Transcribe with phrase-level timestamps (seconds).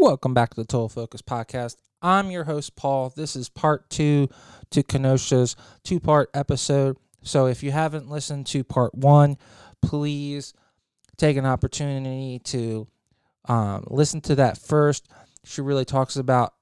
[0.00, 1.76] Welcome back to the Total Focus Podcast.
[2.00, 3.12] I'm your host, Paul.
[3.14, 4.30] This is part two
[4.70, 6.96] to Kenosha's two part episode.
[7.22, 9.36] So if you haven't listened to part one,
[9.82, 10.54] please
[11.18, 12.88] take an opportunity to
[13.46, 15.06] um, listen to that first.
[15.44, 16.54] She really talks about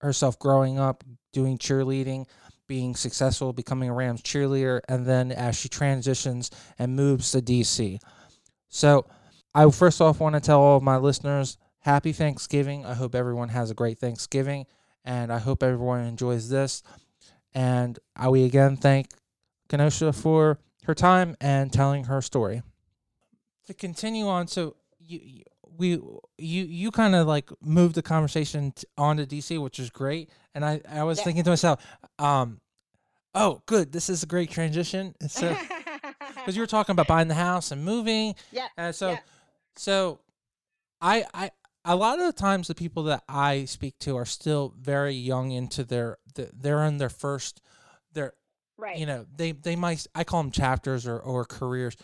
[0.00, 1.04] herself growing up,
[1.34, 2.24] doing cheerleading,
[2.66, 8.00] being successful, becoming a Rams cheerleader, and then as she transitions and moves to DC.
[8.70, 9.04] So
[9.54, 12.84] I first off want to tell all of my listeners happy Thanksgiving.
[12.86, 14.66] I hope everyone has a great Thanksgiving,
[15.04, 16.82] and I hope everyone enjoys this.
[17.54, 19.08] And I we again thank
[19.68, 22.62] Kenosha for her time and telling her story.
[23.66, 25.42] To continue on, so you,
[25.76, 25.90] we
[26.38, 30.30] you you kind of like moved the conversation t- onto DC, which is great.
[30.54, 31.24] And I I was Yeah.
[31.24, 31.84] thinking to myself,
[32.18, 32.60] um,
[33.34, 35.14] oh, good, this is a great transition.
[35.28, 35.56] So
[36.34, 39.18] because you were talking about buying the house and moving, yeah, and so yeah.
[39.76, 40.20] so
[41.00, 41.50] I I
[41.84, 45.50] a lot of the times the people that I speak to are still very young
[45.52, 47.60] into their they're in their first
[48.12, 48.34] their
[48.76, 48.98] right.
[48.98, 51.96] you know they they might I call them chapters or or careers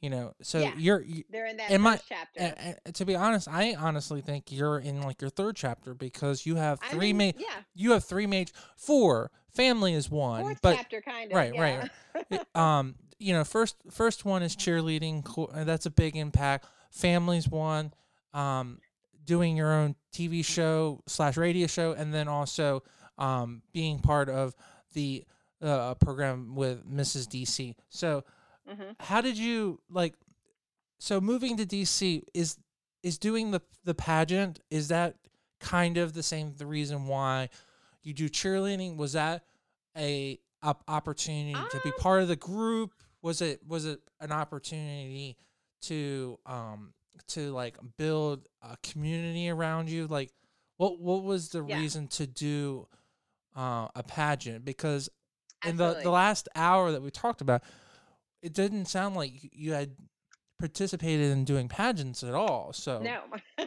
[0.00, 0.72] you know so Yeah.
[0.76, 2.40] you're you, They're in that in my- first chapter.
[2.40, 6.44] and, and to be honest I honestly think you're in like your third chapter because
[6.46, 10.58] you have three in- ma- yeah, you have three major four family is one fourth
[10.62, 11.36] but chapter kind of.
[11.36, 11.90] right, right,
[12.30, 15.24] it- um you know first first one is cheerleading
[15.64, 17.92] that's a big impact families one
[18.34, 18.78] um
[19.24, 22.82] doing your own tv show slash radio show and then also
[23.18, 24.54] um being part of
[24.92, 25.24] the
[25.62, 28.22] uh, program with mrs dc so
[28.68, 30.14] hmm how did you like
[30.98, 32.58] so moving to dc is
[33.02, 35.16] is doing the the pageant is that
[35.60, 37.48] kind of the same the reason why
[38.02, 38.96] you do cheerleading?
[38.98, 39.44] Was that
[39.96, 42.92] a op- opportunity to be Um, part of the group?
[43.22, 45.38] Was it was it an opportunity
[45.82, 46.92] to um
[47.28, 50.06] to like build a community around you?
[50.06, 50.32] Like
[50.76, 51.78] what what was the Yeah.
[51.78, 52.88] reason to do
[53.56, 54.64] uh, a pageant?
[54.64, 55.08] Because
[55.64, 57.62] in the, the last hour that we talked about,
[58.42, 59.96] it didn't sound like you had
[60.58, 62.72] participated in doing pageants at all.
[62.72, 63.20] So No,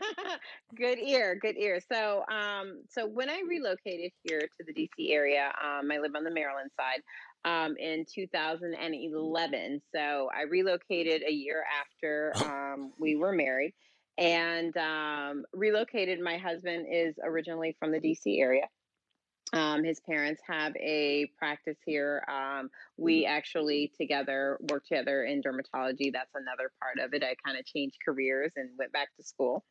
[0.76, 1.80] good ear, good ear.
[1.92, 6.24] So, um, so when I relocated here to the DC area, um, I live on
[6.24, 7.02] the Maryland side,
[7.46, 9.82] um, in 2011.
[9.94, 13.74] So I relocated a year after um, we were married,
[14.18, 16.20] and um, relocated.
[16.20, 18.68] My husband is originally from the DC area.
[19.54, 22.24] Um, his parents have a practice here.
[22.30, 26.12] Um, we actually together work together in dermatology.
[26.12, 27.24] That's another part of it.
[27.24, 29.64] I kind of changed careers and went back to school.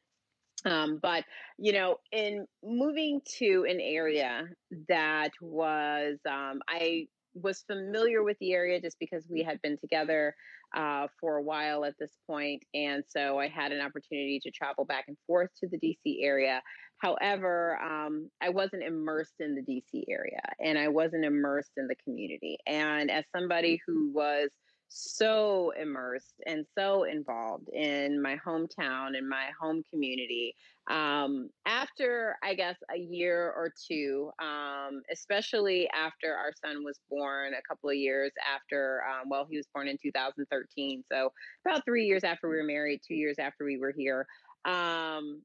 [0.65, 1.25] Um, but
[1.59, 4.45] you know, in moving to an area
[4.89, 10.35] that was, um, I was familiar with the area just because we had been together
[10.75, 14.85] uh, for a while at this point, and so I had an opportunity to travel
[14.85, 16.63] back and forth to the DC area.
[16.99, 21.97] However, um, I wasn't immersed in the DC area and I wasn't immersed in the
[21.97, 22.59] community.
[22.67, 24.51] And as somebody who was
[24.89, 30.55] so immersed and so involved in my hometown and my home community,
[30.89, 37.53] um, after I guess a year or two, um, especially after our son was born,
[37.55, 41.05] a couple of years after, um, well, he was born in 2013.
[41.13, 41.33] So
[41.67, 44.27] about three years after we were married, two years after we were here.
[44.65, 45.43] Um,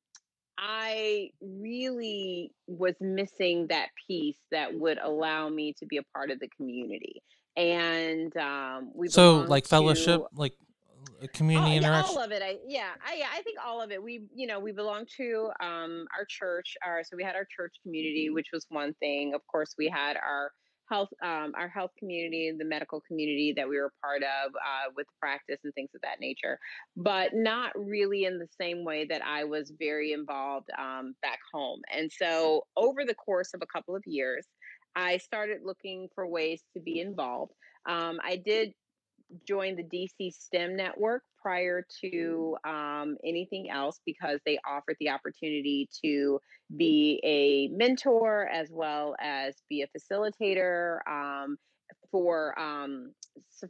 [0.61, 6.39] I really was missing that piece that would allow me to be a part of
[6.39, 7.23] the community.
[7.57, 12.15] And um, we so like fellowship, to- like uh, Oh, community yeah, interaction.
[12.17, 12.41] all of it.
[12.43, 14.01] I yeah, I yeah, I think all of it.
[14.01, 16.75] We you know we belong to um our church.
[16.85, 19.33] Our so we had our church community, which was one thing.
[19.33, 20.51] Of course, we had our
[20.91, 25.07] health um our health community, the medical community that we were part of uh, with
[25.19, 26.59] practice and things of that nature,
[26.95, 31.81] but not really in the same way that I was very involved um back home.
[31.95, 34.45] And so over the course of a couple of years,
[34.95, 37.53] I started looking for ways to be involved.
[37.87, 38.73] Um, I did
[39.47, 45.89] joined the DC STEM network prior to um, anything else because they offered the opportunity
[46.03, 46.39] to
[46.77, 51.57] be a mentor as well as be a facilitator um,
[52.11, 53.11] for um,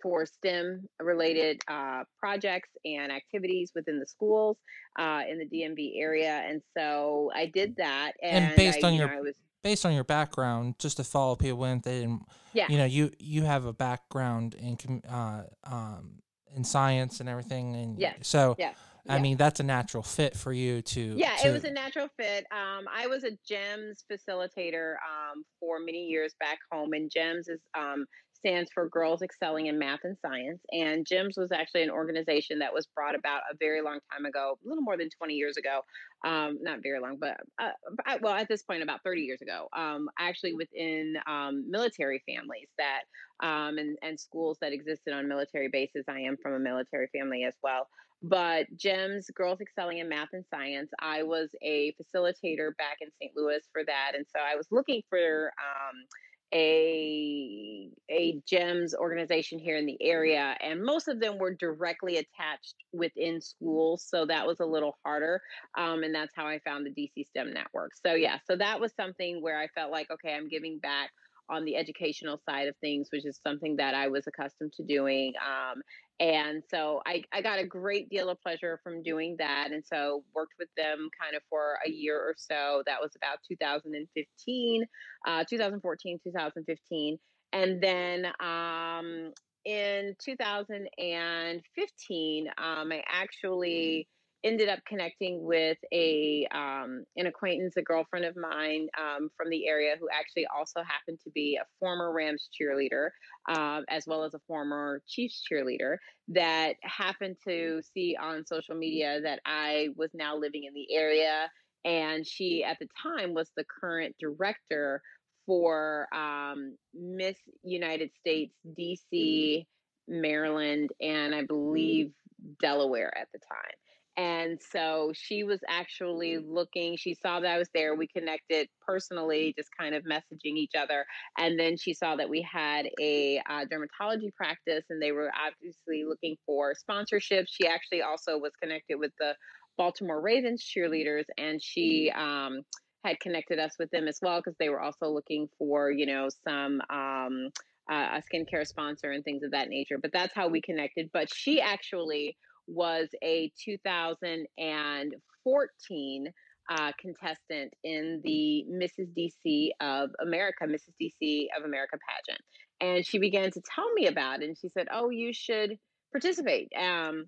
[0.01, 4.57] for STEM related uh, projects and activities within the schools
[4.97, 8.13] uh, in the DMV area, and so I did that.
[8.21, 10.97] And And, based I, on you your- know, I was Based on your background, just
[10.97, 12.23] to follow people in, they didn't,
[12.53, 12.65] yeah.
[12.67, 16.21] you know, you you have a background in uh, um,
[16.55, 18.73] in science and everything, and yeah, so yeah,
[19.07, 19.21] I yeah.
[19.21, 21.01] mean that's a natural fit for you to.
[21.15, 22.45] Yeah, to, it was a natural fit.
[22.51, 27.59] Um, I was a GEMS facilitator um, for many years back home, and GEMS is
[27.77, 28.05] um,
[28.41, 30.61] stands for Girls Excelling in Math and Science.
[30.71, 34.57] And GEMS was actually an organization that was brought about a very long time ago,
[34.63, 35.81] a little more than 20 years ago.
[36.25, 40.09] Um, not very long, but uh, well, at this point, about 30 years ago, um,
[40.19, 43.01] actually within um, military families that
[43.41, 46.05] um, and, and schools that existed on military bases.
[46.07, 47.87] I am from a military family as well.
[48.23, 53.31] But GEMS, Girls Excelling in Math and Science, I was a facilitator back in St.
[53.35, 54.11] Louis for that.
[54.15, 56.05] And so I was looking for um,
[56.53, 62.75] a a gems organization here in the area and most of them were directly attached
[62.91, 65.41] within schools so that was a little harder
[65.77, 68.93] um, and that's how i found the dc stem network so yeah so that was
[68.95, 71.09] something where i felt like okay i'm giving back
[71.51, 75.33] on the educational side of things, which is something that I was accustomed to doing.
[75.45, 75.81] Um,
[76.21, 79.71] and so I, I got a great deal of pleasure from doing that.
[79.71, 82.83] And so worked with them kind of for a year or so.
[82.85, 84.83] That was about 2015,
[85.25, 87.17] uh, 2014, 2015.
[87.53, 89.33] And then um,
[89.65, 94.07] in 2015, um, I actually
[94.43, 99.67] ended up connecting with a um, an acquaintance, a girlfriend of mine um, from the
[99.67, 103.09] area who actually also happened to be a former Rams cheerleader,
[103.49, 105.97] uh, as well as a former Chiefs cheerleader.
[106.29, 111.49] That happened to see on social media that I was now living in the area,
[111.85, 115.01] and she at the time was the current director
[115.45, 119.65] for um, Miss United States DC,
[120.07, 122.11] Maryland, and I believe
[122.59, 123.75] Delaware at the time.
[124.17, 127.95] And so she was actually looking, she saw that I was there.
[127.95, 131.05] We connected personally, just kind of messaging each other.
[131.37, 136.03] And then she saw that we had a uh, dermatology practice and they were obviously
[136.03, 137.47] looking for sponsorships.
[137.49, 139.35] She actually also was connected with the
[139.77, 142.61] Baltimore Ravens cheerleaders and she, um,
[143.03, 146.27] had connected us with them as well because they were also looking for you know
[146.43, 147.49] some um,
[147.91, 151.33] uh, a skincare sponsor and things of that nature but that's how we connected but
[151.33, 152.37] she actually
[152.67, 156.33] was a 2014
[156.69, 159.07] uh, contestant in the Mrs.
[159.17, 160.93] DC of America, Mrs.
[161.01, 162.41] DC of America pageant.
[162.79, 164.45] And she began to tell me about it.
[164.45, 165.77] And she said, Oh, you should
[166.11, 166.71] participate.
[166.79, 167.25] Um,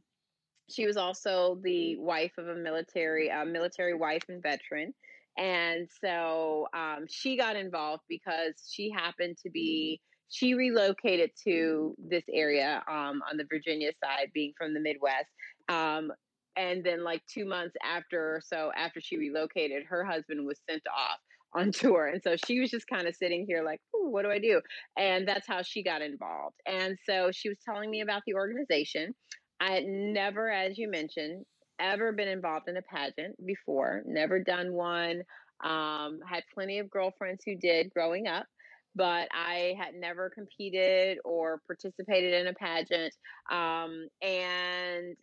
[0.69, 4.93] she was also the wife of a military, uh, military wife and veteran.
[5.37, 9.99] And so um, she got involved because she happened to be
[10.29, 15.29] she relocated to this area um, on the Virginia side, being from the Midwest.
[15.69, 16.11] Um,
[16.55, 20.83] and then, like two months after, or so after she relocated, her husband was sent
[20.87, 21.19] off
[21.55, 22.07] on tour.
[22.07, 24.61] And so she was just kind of sitting here, like, what do I do?
[24.97, 26.55] And that's how she got involved.
[26.65, 29.13] And so she was telling me about the organization.
[29.59, 31.45] I had never, as you mentioned,
[31.79, 35.23] ever been involved in a pageant before, never done one.
[35.63, 38.45] Um, had plenty of girlfriends who did growing up
[38.95, 43.13] but I had never competed or participated in a pageant.
[43.49, 45.15] Um, and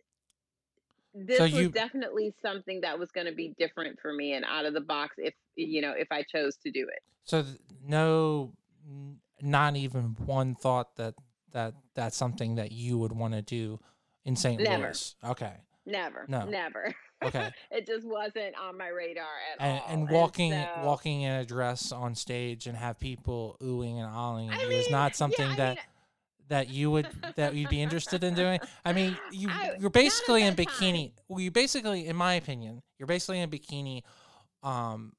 [1.13, 4.45] this so you, was definitely something that was going to be different for me and
[4.45, 7.01] out of the box if you know if I chose to do it.
[7.25, 7.43] So
[7.85, 8.53] no,
[9.41, 11.15] not even one thought that
[11.51, 13.79] that that's something that you would want to do
[14.23, 14.61] in St.
[14.61, 15.15] Louis.
[15.23, 15.53] Okay.
[15.85, 16.25] Never.
[16.27, 16.45] No.
[16.45, 16.93] Never.
[17.23, 17.51] Okay.
[17.69, 19.85] it just wasn't on my radar at and, all.
[19.89, 24.11] And walking and so, walking in a dress on stage and have people oohing and
[24.11, 25.85] ahhing I mean, is not something yeah, that mean,
[26.47, 28.59] that you would that you'd be interested in doing.
[28.83, 31.11] I mean, you I, you're basically in bikini.
[31.27, 34.01] Well, you basically, in my opinion, you're basically in bikini
[34.63, 35.13] um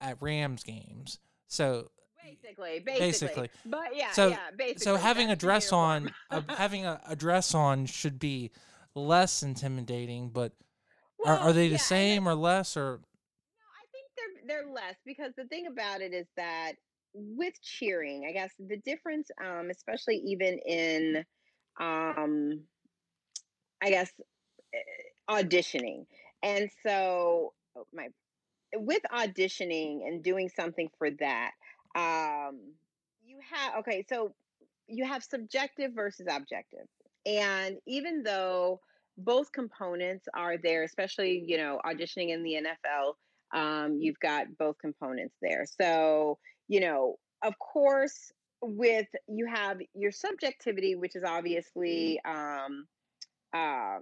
[0.00, 1.18] at Rams games.
[1.48, 1.90] So
[2.24, 3.50] Basically, basically, basically.
[3.66, 4.84] But yeah, so, yeah, basically.
[4.84, 6.12] So having a dress on,
[6.48, 8.52] having a, a dress on should be
[8.94, 10.52] less intimidating, but
[11.18, 13.00] well, are, are they the yeah, same or less or?
[13.00, 14.06] No, I think
[14.46, 16.72] they're they're less because the thing about it is that
[17.14, 21.24] with cheering, I guess the difference, um, especially even in,
[21.80, 22.60] um,
[23.82, 24.10] I guess
[24.74, 24.78] eh,
[25.30, 26.06] auditioning,
[26.42, 28.08] and so oh, my
[28.74, 31.50] with auditioning and doing something for that,
[31.94, 32.58] um,
[33.24, 34.34] you have okay, so
[34.88, 36.86] you have subjective versus objective,
[37.26, 38.80] and even though
[39.18, 43.14] both components are there, especially, you know, auditioning in the NFL.
[43.54, 45.66] Um, you've got both components there.
[45.66, 46.38] So,
[46.68, 52.86] you know, of course, with you have your subjectivity, which is obviously um,
[53.52, 53.98] uh,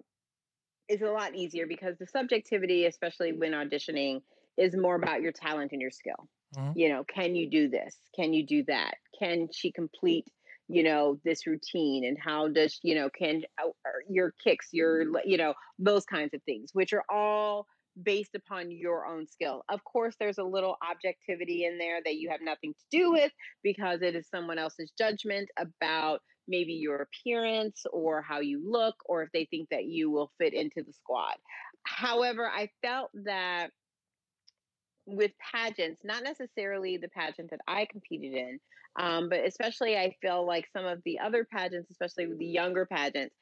[0.89, 4.21] is a lot easier because the subjectivity, especially when auditioning,
[4.57, 6.29] is more about your talent and your skill.
[6.57, 6.79] Mm-hmm.
[6.79, 7.97] You know, can you do this?
[8.15, 8.95] Can you do that?
[9.19, 10.27] Can she complete
[10.71, 13.69] you know this routine and how does you know can uh,
[14.09, 17.67] your kicks your you know those kinds of things which are all
[18.03, 19.65] based upon your own skill.
[19.69, 23.33] Of course, there's a little objectivity in there that you have nothing to do with
[23.62, 29.23] because it is someone else's judgment about maybe your appearance or how you look or
[29.23, 31.35] if they think that you will fit into the squad.
[31.85, 33.71] However, I felt that
[35.17, 38.59] with pageants, not necessarily the pageant that I competed in,
[38.99, 42.87] um, but especially I feel like some of the other pageants, especially with the younger
[42.87, 43.35] pageants,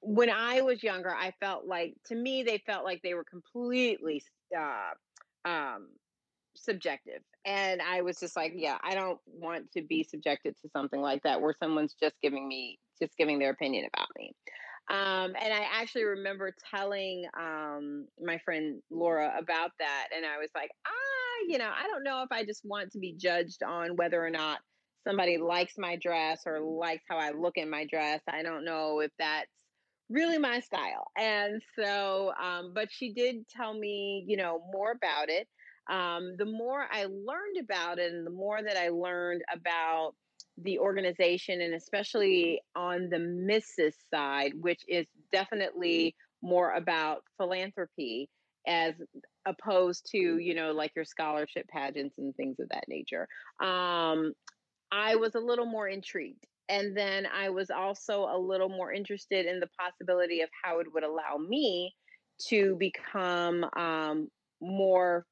[0.00, 4.22] when I was younger, I felt like to me they felt like they were completely
[4.56, 5.88] uh, um,
[6.54, 11.00] subjective, and I was just like, yeah, I don't want to be subjected to something
[11.00, 14.34] like that where someone's just giving me just giving their opinion about me.
[14.90, 20.50] Um, and I actually remember telling um, my friend Laura about that, and I was
[20.54, 23.96] like, ah, you know, I don't know if I just want to be judged on
[23.96, 24.58] whether or not
[25.06, 28.20] somebody likes my dress or likes how I look in my dress.
[28.28, 29.50] I don't know if that's
[30.08, 31.06] really my style.
[31.16, 35.48] And so, um, but she did tell me, you know, more about it.
[35.90, 40.14] Um, the more I learned about it and the more that I learned about
[40.62, 43.94] the organization and especially on the Mrs.
[44.12, 48.28] side, which is definitely more about philanthropy
[48.66, 48.94] as
[49.46, 53.28] opposed to, you know, like your scholarship pageants and things of that nature.
[53.60, 54.32] Um,
[54.90, 59.46] I was a little more intrigued and then I was also a little more interested
[59.46, 61.94] in the possibility of how it would allow me
[62.48, 64.28] to become um,
[64.60, 65.26] more,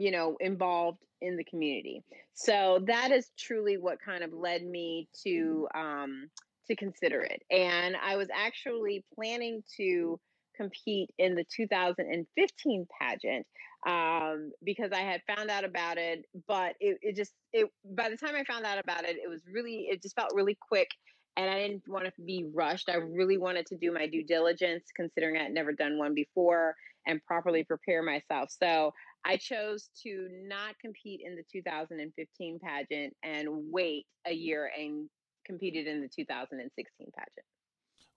[0.00, 2.02] you know, involved in the community.
[2.32, 6.30] So that is truly what kind of led me to um,
[6.66, 7.42] to consider it.
[7.50, 10.18] And I was actually planning to
[10.56, 13.46] compete in the 2015 pageant
[13.86, 18.16] um, because I had found out about it, but it, it just it by the
[18.16, 20.88] time I found out about it, it was really it just felt really quick
[21.36, 22.88] and I didn't want to be rushed.
[22.88, 26.74] I really wanted to do my due diligence, considering I had never done one before,
[27.06, 28.50] and properly prepare myself.
[28.50, 28.92] So
[29.24, 35.08] I chose to not compete in the 2015 pageant and wait a year and
[35.46, 37.46] competed in the 2016 pageant.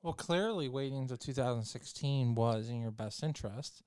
[0.02, 3.82] Well, clearly, waiting until 2016 was in your best interest.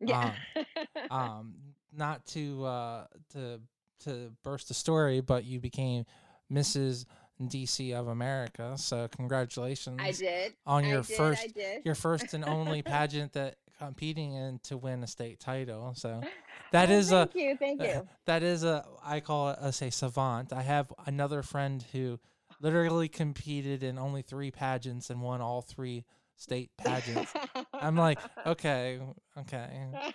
[0.00, 0.34] Yeah.
[0.56, 0.64] Um,
[1.10, 1.54] um,
[1.92, 3.60] not to uh, to
[4.04, 6.04] to burst the story, but you became
[6.52, 7.04] Mrs.
[7.40, 8.74] DC of America.
[8.76, 10.00] So congratulations!
[10.00, 11.82] I did on your did, first I did.
[11.84, 15.94] your first and only pageant that competing in to win a state title.
[15.96, 16.20] So
[16.72, 18.08] that Oh, is a thank you, thank you.
[18.26, 20.52] that is a I call it a say savant.
[20.52, 22.18] I have another friend who
[22.60, 26.04] literally competed in only three pageants and won all three
[26.36, 27.32] state pageants.
[27.72, 29.00] I'm like, okay,
[29.38, 29.68] okay.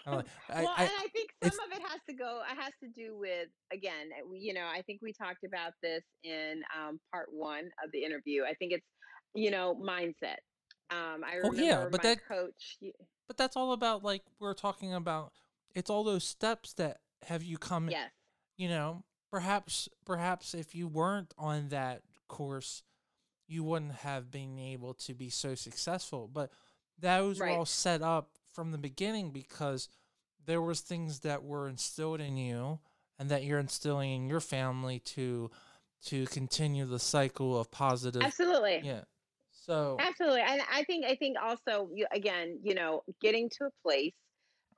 [0.05, 2.41] I'm like, I, well, I, and I think some of it has to go.
[2.51, 4.09] It has to do with again.
[4.17, 8.03] uh, You know, I think we talked about this in um, part one of the
[8.03, 8.43] interview.
[8.43, 8.86] I think it's
[9.36, 10.38] you know mindset.
[10.89, 12.77] Um, I Oh, yeah, but my that- coach.
[13.27, 15.34] but that's all about like we're talking about.
[15.75, 17.89] It's all those steps that have you come.
[17.89, 18.10] Yes,
[18.56, 22.84] You know, perhaps perhaps if you weren't on that course,
[23.48, 26.27] you wouldn't have been able to be so successful.
[26.27, 26.51] But
[27.00, 29.88] those were all set up from the beginning because
[30.46, 32.79] there was things that were instilled in you
[33.20, 35.51] and that you're instilling in your family to
[36.06, 38.82] to continue the cycle of positive absolutely.
[38.84, 39.01] yeah
[39.67, 40.41] so Absolutely.
[40.41, 44.15] And I think I think also you again, you know, getting to a place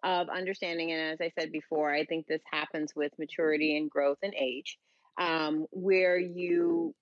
[0.04, 4.18] of understanding and as I said before, I think this happens with maturity and growth
[4.24, 4.78] and age,
[5.20, 6.96] um, where you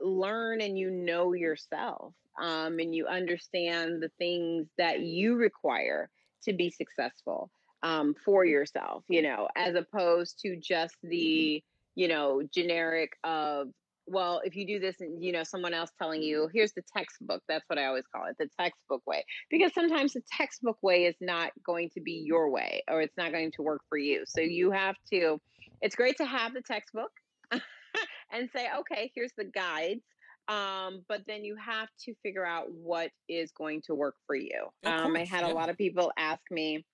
[0.00, 2.14] learn and you know yourself.
[2.40, 6.08] Um, and you understand the things that you require
[6.44, 7.50] to be successful
[7.82, 11.62] um, for yourself, you know, as opposed to just the,
[11.96, 13.68] you know, generic of
[14.10, 17.42] well, if you do this and you know someone else telling you, here's the textbook.
[17.48, 19.24] That's what I always call it, the textbook way.
[19.50, 23.30] Because sometimes the textbook way is not going to be your way or it's not
[23.30, 24.24] going to work for you.
[24.26, 25.40] So you have to
[25.80, 27.10] it's great to have the textbook
[27.52, 30.02] and say, okay, here's the guides.
[30.48, 34.66] Um, but then you have to figure out what is going to work for you.
[34.84, 36.84] Um, I had a lot of people ask me,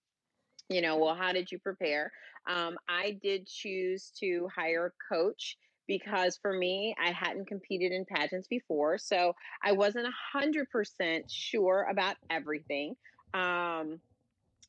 [0.69, 2.13] you know, well, how did you prepare?
[2.47, 5.57] Um, I did choose to hire a coach
[5.87, 8.99] because for me, I hadn't competed in pageants before.
[8.99, 12.97] So I wasn't a 100% sure about everything.
[13.35, 14.01] Um,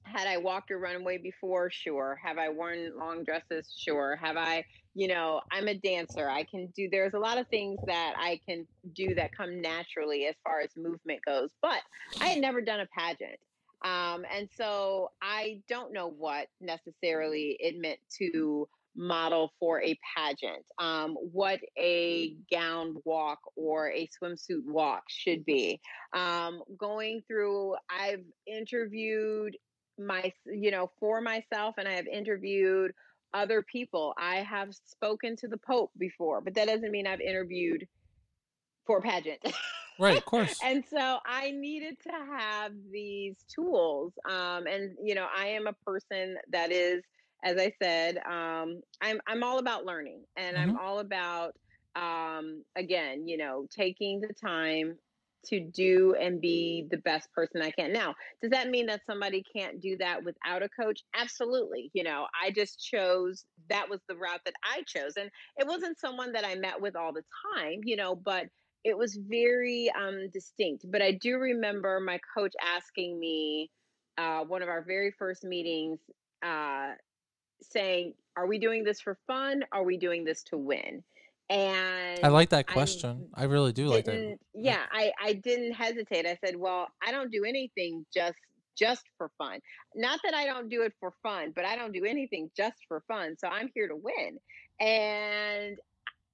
[0.03, 1.69] had I walked a runway before?
[1.69, 2.19] Sure.
[2.23, 3.73] Have I worn long dresses?
[3.77, 4.15] Sure.
[4.15, 6.29] Have I, you know, I'm a dancer.
[6.29, 10.25] I can do, there's a lot of things that I can do that come naturally
[10.25, 11.81] as far as movement goes, but
[12.21, 13.39] I had never done a pageant.
[13.83, 20.65] Um, and so I don't know what necessarily it meant to model for a pageant,
[20.79, 25.79] um, what a gown walk or a swimsuit walk should be.
[26.13, 29.55] Um, going through, I've interviewed
[29.99, 32.91] my you know for myself and i have interviewed
[33.33, 34.13] other people.
[34.17, 37.87] I have spoken to the pope before but that doesn't mean i've interviewed
[38.85, 39.39] for pageant.
[39.99, 40.59] Right of course.
[40.63, 45.73] And so i needed to have these tools um, and you know i am a
[45.73, 47.03] person that is
[47.43, 50.71] as i said um, i'm i'm all about learning and mm-hmm.
[50.71, 51.53] i'm all about
[51.95, 54.97] um, again you know taking the time
[55.45, 57.93] to do and be the best person I can.
[57.93, 61.01] Now, does that mean that somebody can't do that without a coach?
[61.15, 61.89] Absolutely.
[61.93, 65.13] You know, I just chose that was the route that I chose.
[65.17, 67.23] And it wasn't someone that I met with all the
[67.55, 68.47] time, you know, but
[68.83, 70.85] it was very um, distinct.
[70.89, 73.69] But I do remember my coach asking me
[74.17, 75.99] uh, one of our very first meetings
[76.45, 76.91] uh,
[77.61, 79.63] saying, Are we doing this for fun?
[79.71, 81.03] Are we doing this to win?
[81.49, 83.29] and I like that question.
[83.33, 84.37] I, I really do like that.
[84.53, 86.25] Yeah, I I didn't hesitate.
[86.25, 88.37] I said, "Well, I don't do anything just
[88.77, 89.59] just for fun.
[89.95, 93.03] Not that I don't do it for fun, but I don't do anything just for
[93.07, 93.35] fun.
[93.37, 94.39] So I'm here to win."
[94.79, 95.77] And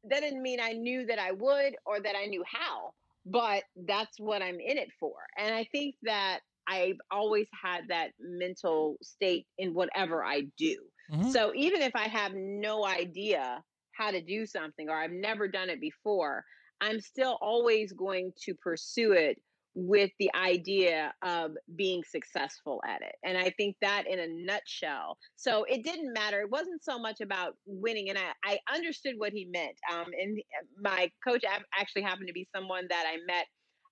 [0.09, 2.93] that didn't mean I knew that I would or that I knew how,
[3.25, 5.13] but that's what I'm in it for.
[5.37, 10.77] And I think that I've always had that mental state in whatever I do.
[11.13, 11.29] Mm-hmm.
[11.31, 13.63] So even if I have no idea
[13.95, 16.43] how to do something or I've never done it before,
[16.81, 19.37] I'm still always going to pursue it
[19.75, 23.15] with the idea of being successful at it.
[23.23, 25.17] And I think that in a nutshell.
[25.35, 26.41] So it didn't matter.
[26.41, 28.09] It wasn't so much about winning.
[28.09, 29.75] And I, I understood what he meant.
[29.91, 30.39] Um, and
[30.79, 31.43] my coach
[31.79, 33.45] actually happened to be someone that I met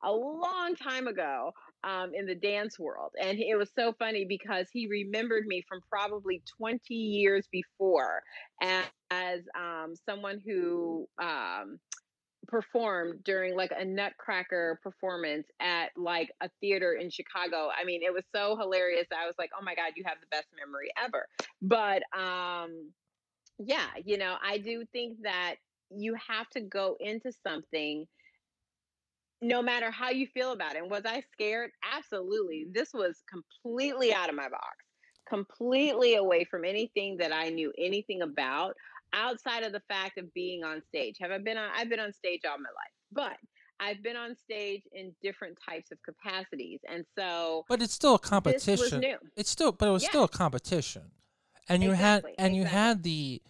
[0.03, 1.51] a long time ago
[1.83, 3.11] um, in the dance world.
[3.21, 8.21] And it was so funny because he remembered me from probably 20 years before
[8.61, 11.79] as, as um, someone who um,
[12.47, 17.69] performed during like a Nutcracker performance at like a theater in Chicago.
[17.75, 19.07] I mean, it was so hilarious.
[19.11, 21.27] I was like, oh my God, you have the best memory ever.
[21.61, 22.91] But um,
[23.57, 25.55] yeah, you know, I do think that
[25.89, 28.07] you have to go into something
[29.41, 30.81] no matter how you feel about it.
[30.81, 31.71] And was I scared?
[31.95, 32.65] Absolutely.
[32.65, 32.73] Mm-hmm.
[32.73, 34.77] This was completely out of my box,
[35.27, 38.75] completely away from anything that I knew anything about
[39.13, 41.17] outside of the fact of being on stage.
[41.19, 42.93] Have I been on I've been on stage all my life.
[43.11, 43.37] But
[43.79, 46.79] I've been on stage in different types of capacities.
[46.87, 49.03] And so But it's still a competition.
[49.35, 50.09] It's still but it was yeah.
[50.09, 51.03] still a competition.
[51.67, 52.35] And you exactly.
[52.37, 52.59] had and exactly.
[52.59, 53.41] you had the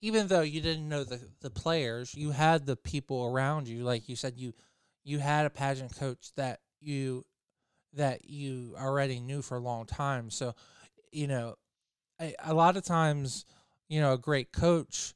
[0.00, 4.08] even though you didn't know the the players, you had the people around you like
[4.08, 4.52] you said you
[5.08, 7.24] you had a pageant coach that you
[7.94, 10.30] that you already knew for a long time.
[10.30, 10.54] So,
[11.10, 11.54] you know,
[12.20, 13.46] a, a lot of times,
[13.88, 15.14] you know, a great coach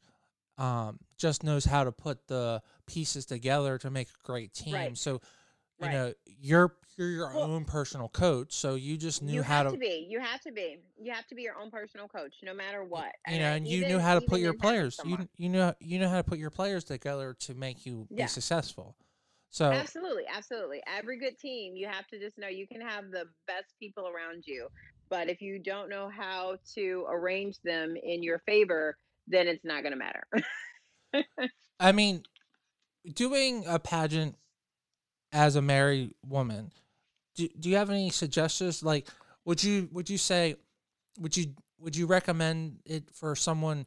[0.56, 4.74] um, just knows how to put the pieces together to make a great team.
[4.74, 4.96] Right.
[4.96, 5.20] So,
[5.78, 5.92] you right.
[5.92, 9.72] know, you're you're your well, own personal coach, so you just knew you how to,
[9.72, 10.06] to be.
[10.08, 10.78] You have to be.
[10.98, 13.12] You have to be your own personal coach, no matter what.
[13.28, 14.98] You know, and, you knew how to put your players.
[15.04, 18.24] You you know you know how to put your players together to make you yeah.
[18.24, 18.96] be successful.
[19.52, 20.82] So absolutely, absolutely.
[20.86, 24.44] Every good team, you have to just know you can have the best people around
[24.46, 24.68] you,
[25.10, 28.96] but if you don't know how to arrange them in your favor,
[29.28, 30.26] then it's not going to matter.
[31.78, 32.22] I mean,
[33.12, 34.36] doing a pageant
[35.32, 36.72] as a married woman,
[37.34, 38.82] do, do you have any suggestions?
[38.82, 39.06] Like,
[39.44, 40.56] would you would you say,
[41.20, 43.84] would you would you recommend it for someone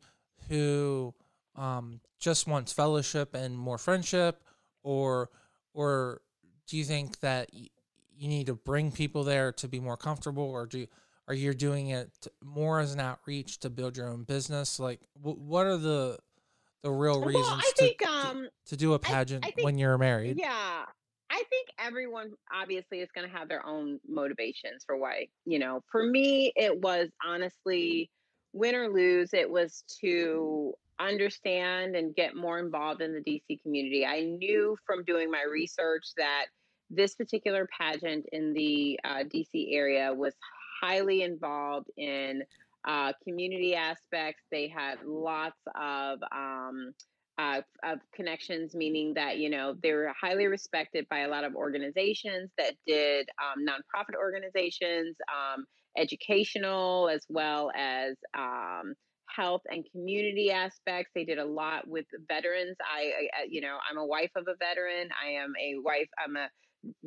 [0.47, 1.15] who
[1.55, 4.43] um, just wants fellowship and more friendship,
[4.83, 5.31] or
[5.75, 6.21] or
[6.67, 7.69] do you think that y-
[8.17, 10.87] you need to bring people there to be more comfortable, or do you,
[11.27, 14.79] are you doing it more as an outreach to build your own business?
[14.79, 16.17] Like, w- what are the
[16.81, 19.77] the real reasons well, think, to, um, to do a pageant I, I think, when
[19.77, 20.37] you're married?
[20.39, 20.85] Yeah,
[21.31, 25.81] I think everyone obviously is going to have their own motivations for why, you know,
[25.91, 28.11] for me, it was honestly
[28.53, 34.05] win or lose, it was to understand and get more involved in the DC community.
[34.05, 36.45] I knew from doing my research that
[36.89, 40.33] this particular pageant in the uh, DC area was
[40.81, 42.43] highly involved in
[42.87, 44.43] uh, community aspects.
[44.51, 46.93] They had lots of um,
[47.37, 51.55] uh, of connections, meaning that you know they were highly respected by a lot of
[51.55, 55.65] organizations that did um, nonprofit organizations, um,
[55.97, 58.93] educational as well as um,
[59.35, 61.11] health and community aspects.
[61.13, 62.77] They did a lot with veterans.
[62.81, 65.09] I, I, you know, I'm a wife of a veteran.
[65.23, 66.09] I am a wife.
[66.23, 66.49] I'm a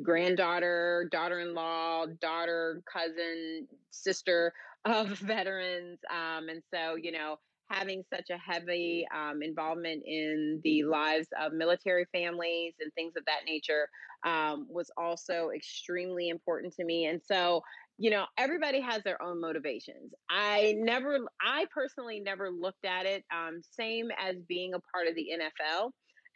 [0.03, 4.53] granddaughter, daughter-in-law, daughter, cousin, sister
[4.85, 5.99] of veterans.
[6.09, 7.37] Um, and so, you know,
[7.69, 13.23] having such a heavy um, involvement in the lives of military families and things of
[13.25, 13.87] that nature
[14.25, 17.05] um, was also extremely important to me.
[17.05, 17.61] And so,
[17.99, 20.13] you know, everybody has their own motivations.
[20.29, 25.15] I never, I personally never looked at it um, same as being a part of
[25.15, 25.91] the NFL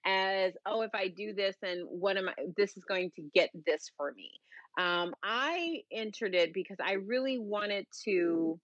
[0.06, 3.50] as oh if i do this then what am i this is going to get
[3.66, 4.30] this for me
[4.78, 8.60] um, i entered it because i really wanted to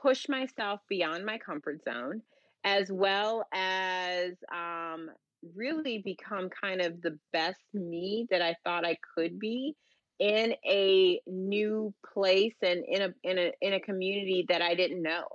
[0.00, 2.22] push myself beyond my comfort zone
[2.64, 5.10] as well as um,
[5.54, 9.74] really become kind of the best me that i thought i could be
[10.20, 15.02] in a new place and in a in a in a community that I didn't
[15.02, 15.26] know.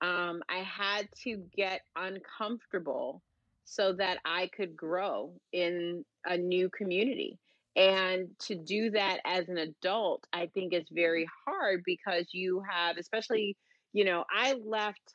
[0.00, 3.20] Um, I had to get uncomfortable
[3.64, 7.38] so that I could grow in a new community.
[7.74, 12.96] And to do that as an adult, I think is very hard because you have,
[12.96, 13.56] especially,
[13.92, 15.14] you know, I left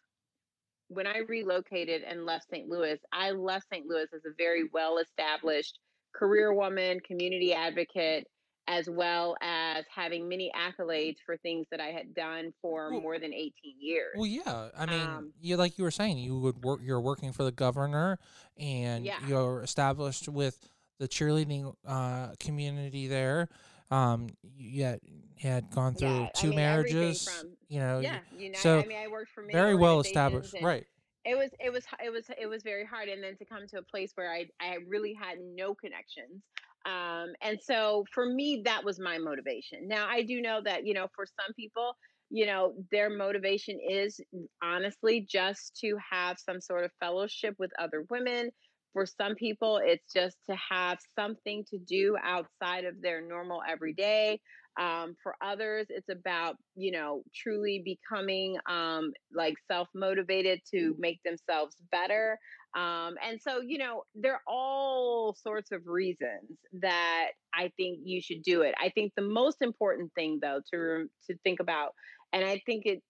[0.90, 2.70] when I relocated and left St.
[2.70, 3.86] Louis, I left St.
[3.88, 5.80] Louis as a very well established
[6.14, 8.28] career woman, community advocate,
[8.74, 13.20] as well as having many accolades for things that I had done for well, more
[13.20, 14.16] than 18 years.
[14.16, 14.70] Well, yeah.
[14.76, 16.80] I mean, um, you like you were saying, you would work.
[16.84, 18.18] You're working for the governor,
[18.58, 19.18] and yeah.
[19.28, 20.58] you're established with
[21.00, 23.50] the cheerleading uh, community there.
[23.92, 25.00] Um, you had,
[25.40, 27.30] had gone through yeah, two I mean, marriages.
[27.30, 28.20] From, you know, yeah.
[28.38, 30.86] You know, so I mean, I worked for very well established, right?
[31.26, 33.78] It was it was it was it was very hard, and then to come to
[33.78, 36.42] a place where I I really had no connections.
[36.86, 39.88] Um, and so for me, that was my motivation.
[39.88, 41.96] Now, I do know that, you know, for some people,
[42.30, 44.20] you know, their motivation is
[44.62, 48.50] honestly just to have some sort of fellowship with other women.
[48.94, 54.40] For some people, it's just to have something to do outside of their normal everyday.
[54.80, 61.20] Um, for others, it's about, you know, truly becoming um, like self motivated to make
[61.24, 62.40] themselves better.
[62.76, 68.22] Um, and so, you know, there are all sorts of reasons that I think you
[68.22, 68.74] should do it.
[68.82, 71.94] I think the most important thing, though, to to think about,
[72.32, 73.04] and I think it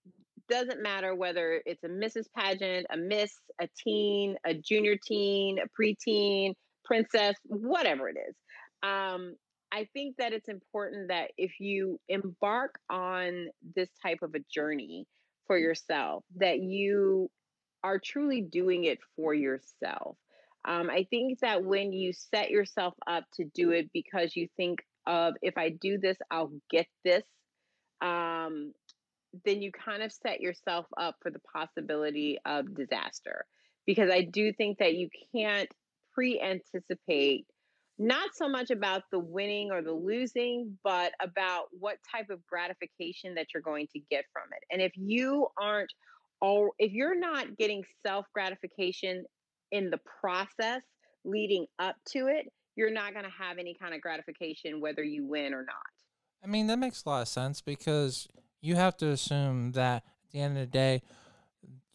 [0.50, 2.26] doesn't matter whether it's a Mrs.
[2.36, 8.36] Pageant, a Miss, a teen, a junior teen, a preteen, princess, whatever it is.
[8.84, 9.36] Um,
[9.74, 15.08] I think that it's important that if you embark on this type of a journey
[15.48, 17.32] for yourself, that you
[17.84, 20.16] are truly doing it for yourself.
[20.64, 24.80] Um, I think that when you set yourself up to do it because you think
[25.08, 27.24] of if I do this, I'll get this,
[28.00, 28.74] um,
[29.44, 33.46] then you kind of set yourself up for the possibility of disaster.
[33.88, 35.70] Because I do think that you can't
[36.14, 37.48] pre anticipate
[38.00, 43.36] not so much about the winning or the losing, but about what type of gratification
[43.36, 44.64] that you're going to get from it.
[44.72, 45.94] And if you aren't
[46.42, 49.26] all if you're not getting self gratification
[49.72, 50.82] in the process
[51.24, 55.26] leading up to it, you're not going to have any kind of gratification whether you
[55.26, 55.76] win or not.
[56.44, 58.28] I mean, that makes a lot of sense because
[58.62, 61.02] you have to assume that at the end of the day,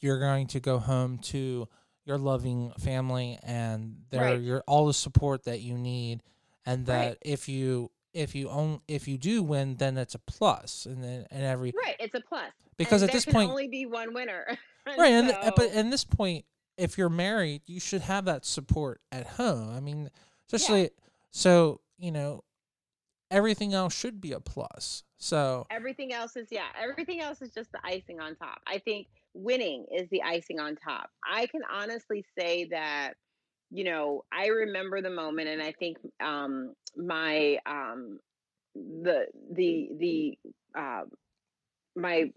[0.01, 1.69] you're going to go home to
[2.09, 4.41] your loving family and there right.
[4.41, 6.23] your all the support that you need
[6.65, 7.19] and that right.
[7.21, 11.27] if you if you own if you do win then it's a plus and then
[11.31, 14.47] and every right it's a plus because and at this point only be one winner
[14.99, 16.47] right and so, but at this point
[16.79, 20.09] if you're married you should have that support at home i mean
[20.47, 20.89] especially yeah.
[21.31, 22.43] so you know
[23.31, 27.71] everything else should be a plus so everything else is yeah everything else is just
[27.73, 31.11] the icing on top i think winning is the icing on top.
[31.29, 33.15] I can honestly say that
[33.71, 38.19] you know i remember the moment and i think um my um
[38.75, 40.39] the the the
[40.79, 41.03] uh,
[41.97, 42.31] my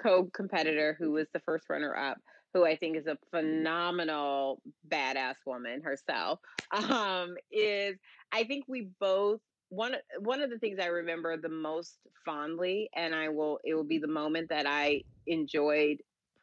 [0.00, 2.18] co-competitor who was the first runner up
[2.54, 6.40] who I think is a phenomenal badass woman herself
[6.72, 7.96] um is
[8.32, 13.14] I think we both one one of the things I remember the most fondly and
[13.14, 15.98] I will it will be the moment that I enjoyed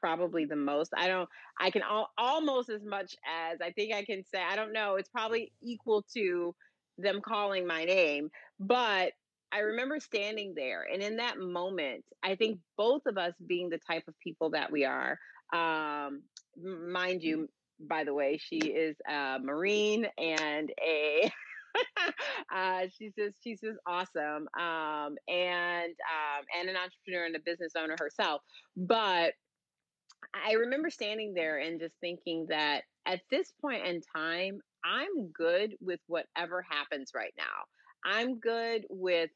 [0.08, 0.94] probably the most.
[0.96, 3.16] I don't I can al- almost as much
[3.52, 6.56] as I think I can say I don't know it's probably equal to
[6.98, 9.12] them calling my name but
[9.52, 13.80] I remember standing there, and in that moment, I think both of us being the
[13.90, 15.18] type of people that we are,
[15.54, 16.24] um,
[16.62, 17.48] mind you,
[17.80, 21.32] by the way, she is a Marine and a.
[22.54, 27.74] uh, she's just she's just awesome, um, and um, and an entrepreneur and a business
[27.78, 28.42] owner herself.
[28.76, 29.34] But
[30.34, 35.76] I remember standing there and just thinking that at this point in time, I'm good
[35.82, 37.66] with whatever happens right now.
[38.06, 39.30] I'm good with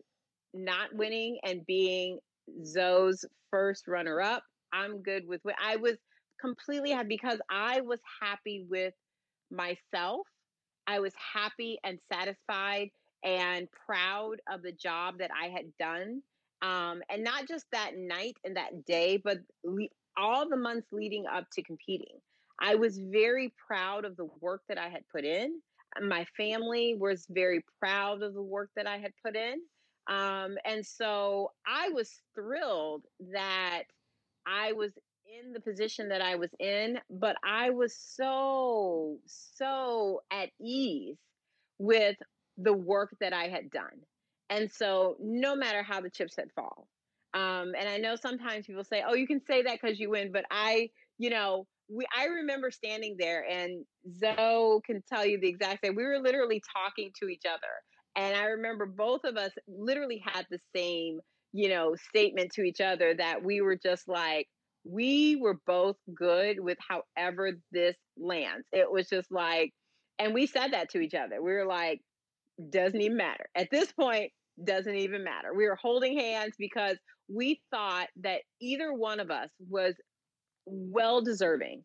[0.54, 2.20] not winning and being
[2.66, 4.44] Zoe's first runner up.
[4.74, 5.98] I'm good with what I was
[6.40, 8.94] completely happy because I was happy with
[9.52, 10.28] myself.
[10.88, 12.90] I was happy and satisfied
[13.24, 16.22] and proud of the job that I had done.
[16.62, 19.40] Um, and not just that night and that day, but
[20.18, 22.20] all the months leading up to competing.
[22.60, 25.62] I was very proud of the work that I had put in.
[26.02, 29.62] My family was very proud of the work that I had put in.
[30.08, 33.84] Um, and so I was thrilled that
[34.46, 34.94] I was
[35.26, 41.18] in the position that I was in, but I was so, so at ease
[41.78, 42.18] with
[42.58, 44.02] the work that I had done.
[44.50, 46.88] And so, no matter how the chips had fall,
[47.34, 50.32] um, and I know sometimes people say, "Oh, you can say that because you win,"
[50.32, 53.86] but I, you know, we I remember standing there, and
[54.20, 55.96] Zoe can tell you the exact same.
[55.96, 57.74] We were literally talking to each other,
[58.16, 61.20] and I remember both of us literally had the same,
[61.54, 64.48] you know, statement to each other that we were just like,
[64.84, 68.66] we were both good with however this lands.
[68.72, 69.74] It was just like,
[70.20, 71.42] and we said that to each other.
[71.42, 72.02] We were like,
[72.70, 73.46] doesn't even matter.
[73.56, 74.32] At this point,
[74.64, 75.54] doesn't even matter.
[75.54, 76.98] We were holding hands because
[77.30, 79.96] we thought that either one of us was
[80.66, 81.84] well deserving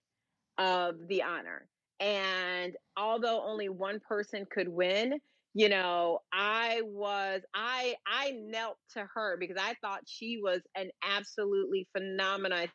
[0.59, 1.69] of the honor.
[2.01, 5.21] And although only one person could win,
[5.55, 10.91] you know, I was I I knelt to her because I thought she was an
[11.03, 12.67] absolutely phenomenal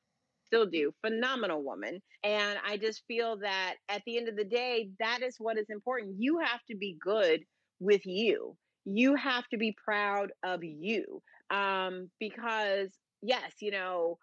[0.47, 4.89] still do phenomenal woman and i just feel that at the end of the day
[4.99, 7.41] that is what is important you have to be good
[7.79, 12.89] with you you have to be proud of you um, because
[13.21, 14.17] yes you know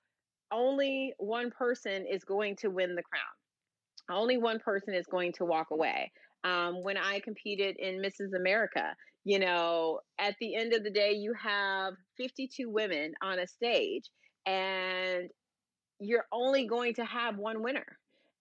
[0.51, 4.19] only one person is going to win the crown.
[4.19, 6.11] Only one person is going to walk away.
[6.45, 8.95] Um, when i competed in mrs america
[9.25, 14.05] you know at the end of the day you have 52 women on a stage
[14.47, 15.29] and
[16.01, 17.87] you're only going to have one winner.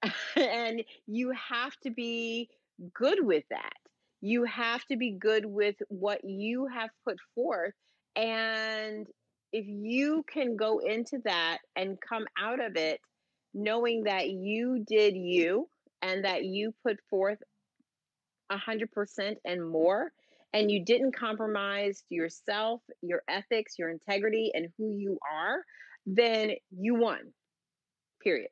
[0.36, 2.50] And you have to be
[2.94, 3.74] good with that
[4.22, 7.74] you have to be good with what you have put forth.
[8.16, 9.08] And
[9.54, 13.00] if you can go into that and come out of it
[13.54, 15.70] knowing that you did you
[16.02, 17.40] and that you put forth
[18.50, 20.12] a hundred percent and more,
[20.54, 25.64] and you didn't compromise yourself, your ethics, your integrity, and who you are,
[26.06, 27.20] then you won.
[28.24, 28.50] Period.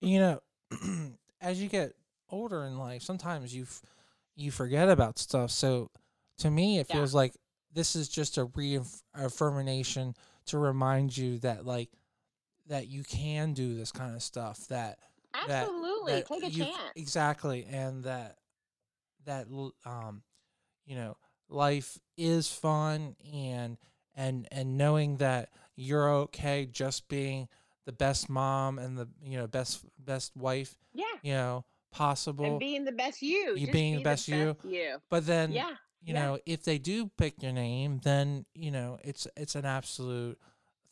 [0.00, 0.42] You know,
[1.40, 1.94] as you get
[2.30, 3.66] older in life, sometimes you
[4.36, 5.50] you forget about stuff.
[5.50, 5.90] So
[6.38, 7.18] to me, it feels yeah.
[7.18, 7.34] like
[7.72, 10.14] this is just a reaffirmation
[10.46, 11.90] to remind you that like
[12.68, 14.66] that you can do this kind of stuff.
[14.68, 14.98] That
[15.34, 18.36] absolutely that, that take a chance exactly, and that
[19.24, 19.46] that
[19.84, 20.22] um
[20.84, 21.16] you know
[21.48, 23.76] life is fun and
[24.14, 27.48] and and knowing that you're okay just being
[27.84, 31.64] the best mom and the you know best best wife yeah you know
[31.96, 34.70] possible and being the best you you being be the best, the best you.
[34.70, 35.70] you but then yeah
[36.02, 36.22] you yeah.
[36.24, 40.38] know if they do pick your name then you know it's it's an absolute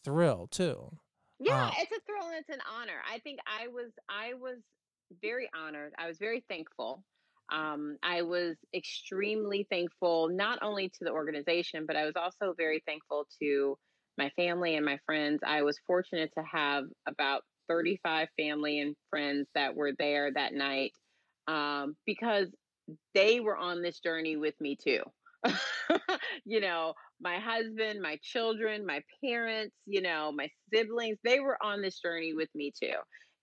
[0.03, 0.91] thrill too
[1.39, 4.59] yeah uh, it's a thrill and it's an honor i think i was i was
[5.21, 7.05] very honored i was very thankful
[7.53, 12.83] um, i was extremely thankful not only to the organization but i was also very
[12.87, 13.77] thankful to
[14.17, 19.49] my family and my friends i was fortunate to have about 35 family and friends
[19.55, 20.93] that were there that night
[21.49, 22.49] um, because
[23.15, 25.03] they were on this journey with me too.
[26.45, 31.83] you know, my husband, my children, my parents, you know, my siblings, they were on
[31.83, 32.97] this journey with me too.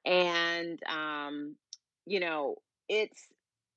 [0.06, 1.56] And um,
[2.06, 2.56] you know,
[2.90, 3.28] it's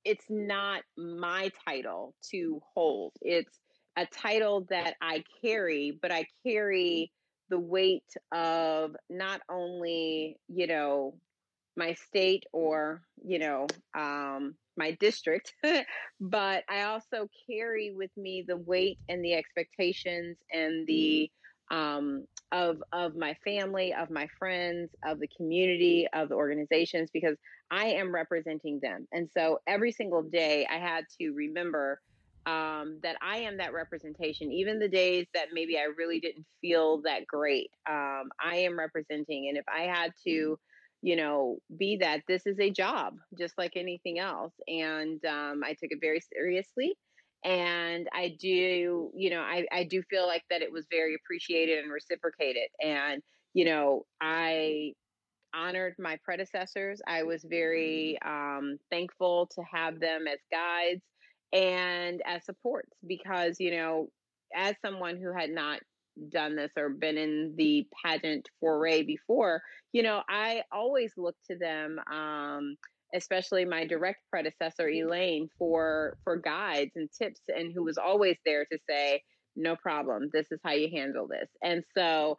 [0.03, 3.13] it's not my title to hold.
[3.21, 3.59] It's
[3.97, 7.11] a title that I carry, but I carry
[7.49, 11.15] the weight of not only, you know,
[11.77, 15.53] my state or, you know, um, my district,
[16.19, 21.29] but I also carry with me the weight and the expectations and the
[21.71, 27.37] um, of of my family, of my friends, of the community, of the organizations, because
[27.71, 29.07] I am representing them.
[29.11, 31.99] And so every single day, I had to remember
[32.45, 34.51] um, that I am that representation.
[34.51, 39.47] Even the days that maybe I really didn't feel that great, um, I am representing.
[39.49, 40.57] And if I had to,
[41.01, 44.53] you know, be that, this is a job just like anything else.
[44.67, 46.95] And um, I took it very seriously.
[47.43, 51.83] And I do, you know, I, I do feel like that it was very appreciated
[51.83, 52.69] and reciprocated.
[52.83, 53.21] And,
[53.53, 54.93] you know, I
[55.53, 57.01] honored my predecessors.
[57.07, 61.03] I was very um, thankful to have them as guides
[61.53, 64.07] and as supports because you know
[64.55, 65.79] as someone who had not
[66.29, 71.57] done this or been in the pageant foray before you know i always look to
[71.57, 72.75] them um,
[73.13, 78.65] especially my direct predecessor elaine for for guides and tips and who was always there
[78.65, 79.21] to say
[79.55, 80.29] no problem.
[80.33, 81.49] This is how you handle this.
[81.63, 82.37] And so,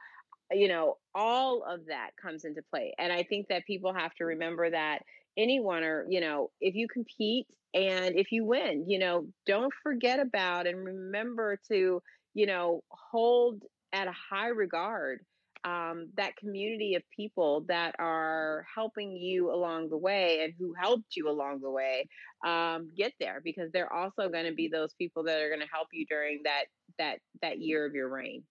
[0.50, 2.94] you know, all of that comes into play.
[2.98, 5.00] And I think that people have to remember that
[5.36, 10.18] anyone or, you know, if you compete and if you win, you know, don't forget
[10.18, 13.62] about and remember to, you know, hold
[13.92, 15.20] at a high regard
[15.64, 21.16] um, that community of people that are helping you along the way and who helped
[21.16, 22.08] you along the way
[22.46, 25.66] um, get there because they're also going to be those people that are going to
[25.70, 26.64] help you during that
[26.98, 28.42] that that year of your reign.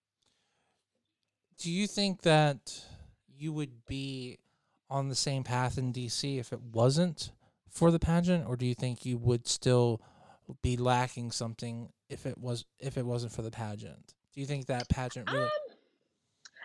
[1.58, 2.84] Do you think that
[3.36, 4.38] you would be
[4.88, 7.32] on the same path in dc if it wasn't
[7.76, 10.00] for the pageant or do you think you would still
[10.62, 14.66] be lacking something if it was if it wasn't for the pageant do you think
[14.66, 15.50] that pageant really um,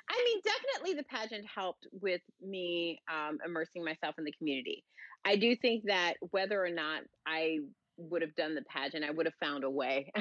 [0.09, 4.83] I mean, definitely the pageant helped with me um, immersing myself in the community.
[5.23, 7.59] I do think that whether or not I
[7.97, 10.11] would have done the pageant, I would have found a way.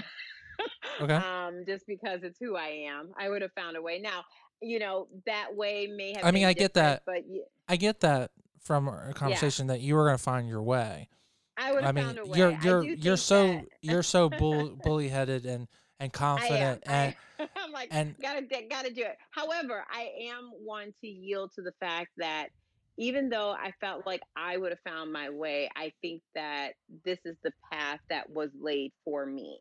[1.01, 1.15] okay.
[1.27, 3.99] Um, just because it's who I am, I would have found a way.
[3.99, 4.25] Now,
[4.61, 6.25] you know, that way may have.
[6.25, 7.43] I mean, I get that, but yeah.
[7.69, 9.75] I get that from a conversation yeah.
[9.75, 11.09] that you were going to find your way.
[11.57, 11.85] I would.
[11.85, 13.67] I mean, you're you're you're so that...
[13.83, 15.69] you're so bull, bully headed and
[15.99, 17.15] and confident and
[17.57, 19.17] I'm like and gotta gotta do it.
[19.31, 22.49] However, I am one to yield to the fact that
[22.97, 26.73] even though I felt like I would have found my way, I think that
[27.05, 29.59] this is the path that was laid for me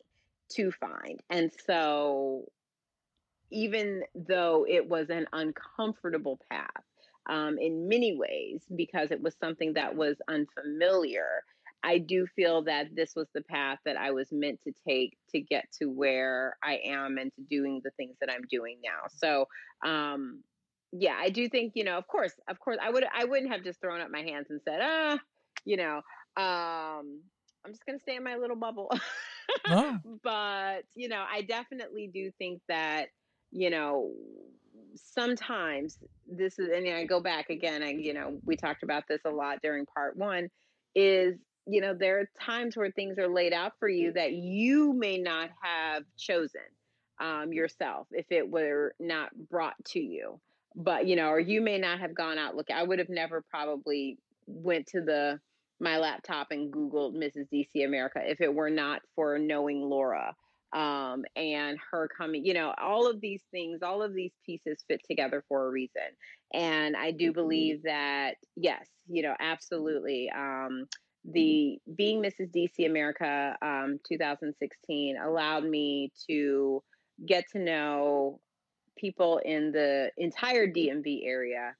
[0.55, 1.21] to find.
[1.29, 2.45] And so
[3.51, 6.83] even though it was an uncomfortable path
[7.29, 11.43] um, in many ways because it was something that was unfamiliar
[11.83, 15.39] I do feel that this was the path that I was meant to take to
[15.39, 19.07] get to where I am and to doing the things that I'm doing now.
[19.09, 19.47] So,
[19.85, 20.43] um,
[20.91, 23.63] yeah, I do think, you know, of course, of course, I would, I wouldn't have
[23.63, 25.19] just thrown up my hands and said, ah,
[25.63, 25.97] you know,
[26.35, 27.21] um,
[27.65, 28.91] I'm just going to stay in my little bubble.
[29.67, 29.97] oh.
[30.23, 33.07] But, you know, I definitely do think that,
[33.51, 34.11] you know,
[34.95, 35.97] sometimes
[36.27, 39.29] this is, and I go back again, I, you know, we talked about this a
[39.29, 40.49] lot during part one
[40.95, 41.37] is
[41.69, 45.19] you know, there are times where things are laid out for you that you may
[45.19, 46.61] not have chosen
[47.19, 50.39] um, yourself if it were not brought to you.
[50.75, 52.75] But, you know, or you may not have gone out looking.
[52.75, 55.39] I would have never probably went to the
[55.81, 57.47] my laptop and Googled Mrs.
[57.53, 60.35] DC America if it were not for knowing Laura
[60.73, 65.01] um, and her coming, you know, all of these things, all of these pieces fit
[65.07, 66.01] together for a reason.
[66.53, 67.33] And I do mm-hmm.
[67.33, 70.29] believe that, yes, you know, absolutely.
[70.35, 70.87] Um,
[71.25, 72.51] the being Mrs.
[72.51, 76.81] DC America um, 2016 allowed me to
[77.25, 78.39] get to know
[78.97, 81.75] people in the entire DMV area.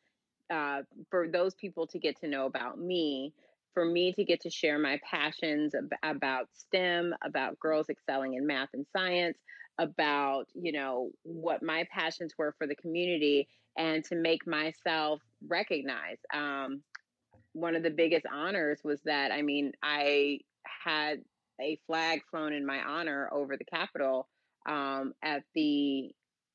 [0.50, 3.32] Uh, for those people to get to know about me,
[3.74, 8.46] for me to get to share my passions ab- about STEM, about girls excelling in
[8.46, 9.38] math and science,
[9.80, 16.22] about you know what my passions were for the community, and to make myself recognized.
[16.34, 16.82] Um,
[17.54, 21.20] one of the biggest honors was that I mean I had
[21.62, 24.28] a flag flown in my honor over the Capitol
[24.68, 26.12] um, at the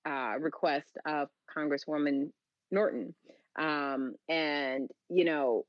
[0.07, 2.31] uh, request of Congresswoman
[2.71, 3.15] Norton,
[3.59, 5.65] um, and you know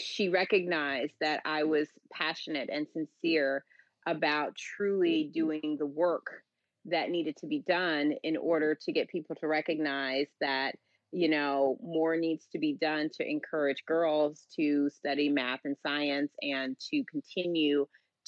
[0.00, 3.64] she recognized that I was passionate and sincere
[4.06, 6.42] about truly doing the work
[6.86, 10.76] that needed to be done in order to get people to recognize that
[11.10, 16.32] you know, more needs to be done to encourage girls to study math and science
[16.42, 17.86] and to continue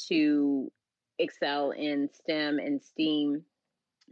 [0.08, 0.72] to
[1.18, 3.44] excel in STEM and STEAM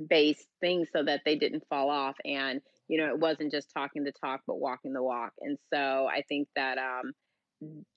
[0.09, 2.17] based things so that they didn't fall off.
[2.25, 5.33] And, you know, it wasn't just talking the talk, but walking the walk.
[5.41, 7.13] And so I think that um,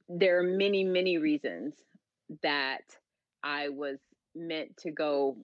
[0.10, 1.76] there are many, many reasons
[2.43, 2.84] that
[3.43, 3.97] I was
[4.36, 5.38] meant to go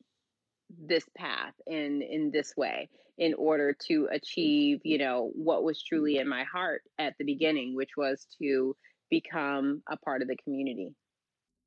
[0.86, 6.18] this path in in this way in order to achieve you know what was truly
[6.18, 8.76] in my heart at the beginning which was to
[9.10, 10.94] become a part of the community.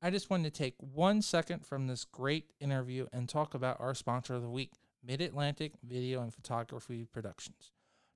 [0.01, 3.93] I just wanted to take one second from this great interview and talk about our
[3.93, 4.71] sponsor of the week
[5.03, 7.71] mid-atlantic video and photography productions.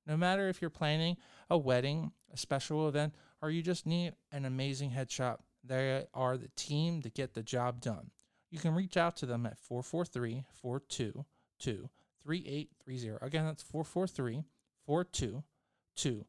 [0.05, 1.17] No matter if you're planning
[1.49, 3.15] a wedding a special event
[3.45, 7.79] or you just need an amazing headshot they are the team to get the job
[7.81, 8.11] done
[8.51, 11.89] you can reach out to them at 443 422
[12.25, 13.25] 3830.
[13.25, 14.43] Again, that's 443
[14.85, 16.25] 422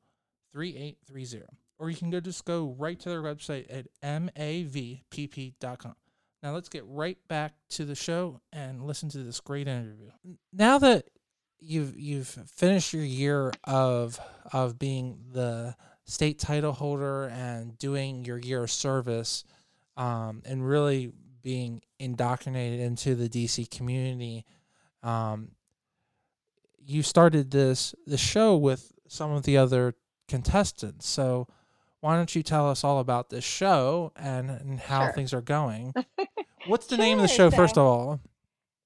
[0.52, 1.44] 3830.
[1.78, 5.94] Or you can go just go right to their website at mavpp.com.
[6.42, 10.10] Now let's get right back to the show and listen to this great interview.
[10.52, 11.08] Now that
[11.58, 14.18] you've you've finished your year of
[14.52, 15.76] of being the
[16.06, 19.44] state title holder and doing your year of service
[19.96, 24.44] um, and really being indoctrinated into the DC community,
[25.02, 25.50] um,
[26.78, 29.94] you started this the show with some of the other
[30.28, 31.06] contestants.
[31.08, 31.46] So
[32.00, 35.12] why don't you tell us all about this show and, and how Sure.
[35.12, 35.92] things are going?
[36.66, 37.50] What's the name of the Sure.
[37.50, 38.20] show, first of all?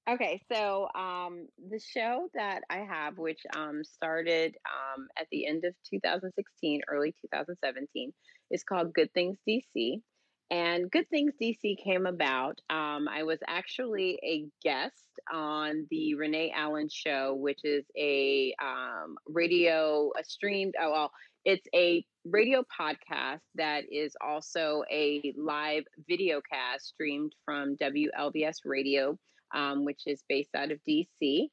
[0.09, 5.63] Okay, so um, the show that I have, which um, started um, at the end
[5.65, 8.13] of 2016, early 2017,
[8.49, 10.01] is called Good Things DC.
[10.49, 12.59] And Good Things DC came about.
[12.69, 19.15] Um, I was actually a guest on the Renee Allen show, which is a um,
[19.27, 21.11] radio, a streamed, oh, well,
[21.45, 29.17] it's a radio podcast that is also a live video cast streamed from WLBS Radio,
[29.53, 31.47] um, which is based out of DC.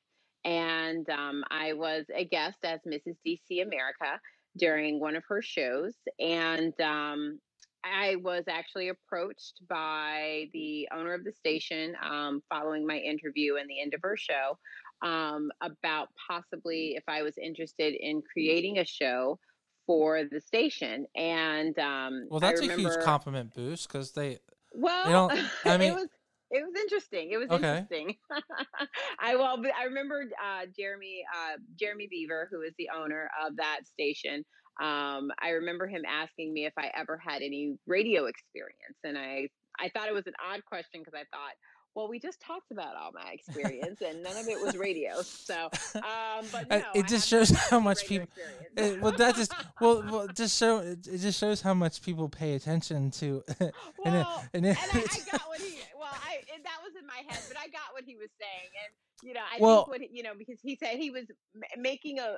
[0.45, 3.17] And um, I was a guest as Mrs.
[3.27, 4.21] DC America
[4.57, 5.95] during one of her shows.
[6.19, 7.39] And um,
[7.85, 13.69] I was actually approached by the owner of the station um, following my interview and
[13.69, 14.59] the end of her show
[15.03, 19.39] um, about possibly if I was interested in creating a show
[19.87, 21.07] for the station.
[21.17, 24.39] And um, Well, that's a huge compliment boost because they,
[24.73, 26.09] well, don't- I mean- it was
[26.51, 27.31] it was interesting.
[27.31, 27.69] It was Okay.
[27.69, 28.17] interesting.
[29.21, 33.81] I well, I remember uh, Jeremy uh, Jeremy Beaver, who is the owner of that
[33.87, 34.45] station.
[34.81, 39.49] Um, I remember him asking me if I ever had any radio experience, and I
[39.81, 41.53] I thought it was an odd question because I thought,
[41.95, 45.21] well, we just talked about all my experience, and none of it was radio.
[45.23, 45.65] So,
[45.97, 48.29] um, but no, it just shows how much people.
[48.77, 52.29] It, well, that just well, well, just show it, it just shows how much people
[52.29, 53.43] pay attention to.
[53.61, 53.75] and it-
[54.05, 56.98] Well, and and it- I, I got what he well I and that was in
[57.09, 58.93] my head but i got what he was saying and
[59.29, 61.25] you know i Well- think what you know because he said he was
[61.57, 62.37] m- making a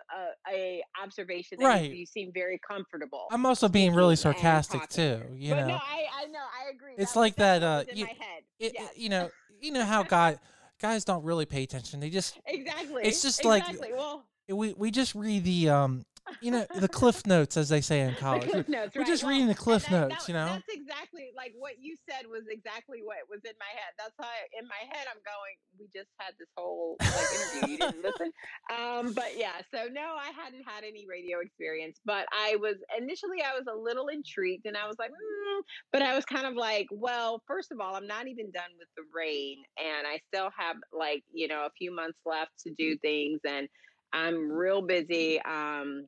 [0.48, 1.90] a, a observation that Right.
[1.90, 5.20] you, seem very comfortable I'm also being really sarcastic too.
[5.34, 7.98] You but know, no i i know i agree It's That like that, uh, in
[7.98, 8.92] you- my head it, yes.
[8.96, 10.38] you know, you know how guy
[10.80, 12.00] guys don't really pay attention.
[12.00, 16.04] They just exactly it's just like- well we we just read the um
[16.40, 18.48] you know the cliff notes as they say in the college.
[18.48, 19.08] cliff notes, We're right?
[19.08, 20.46] just Well, reading the cliff that- notes, that- you know.
[20.46, 23.92] That's exactly like what you said was exactly what was in my head.
[23.98, 25.56] That's how I, in my head I'm going.
[25.78, 27.72] We just had this whole like interview.
[27.74, 28.32] You didn't listen,
[28.76, 29.60] um, but yeah.
[29.74, 33.76] So no, I hadn't had any radio experience, but I was initially I was a
[33.76, 35.60] little intrigued, and I was like, mm,
[35.92, 38.88] but I was kind of like, well, first of all, I'm not even done with
[38.96, 42.96] the reign, and I still have like you know a few months left to do
[42.98, 43.68] things, and
[44.12, 45.40] I'm real busy.
[45.42, 46.06] Um,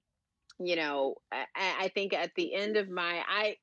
[0.58, 3.56] you know, I, I think at the end of my, I,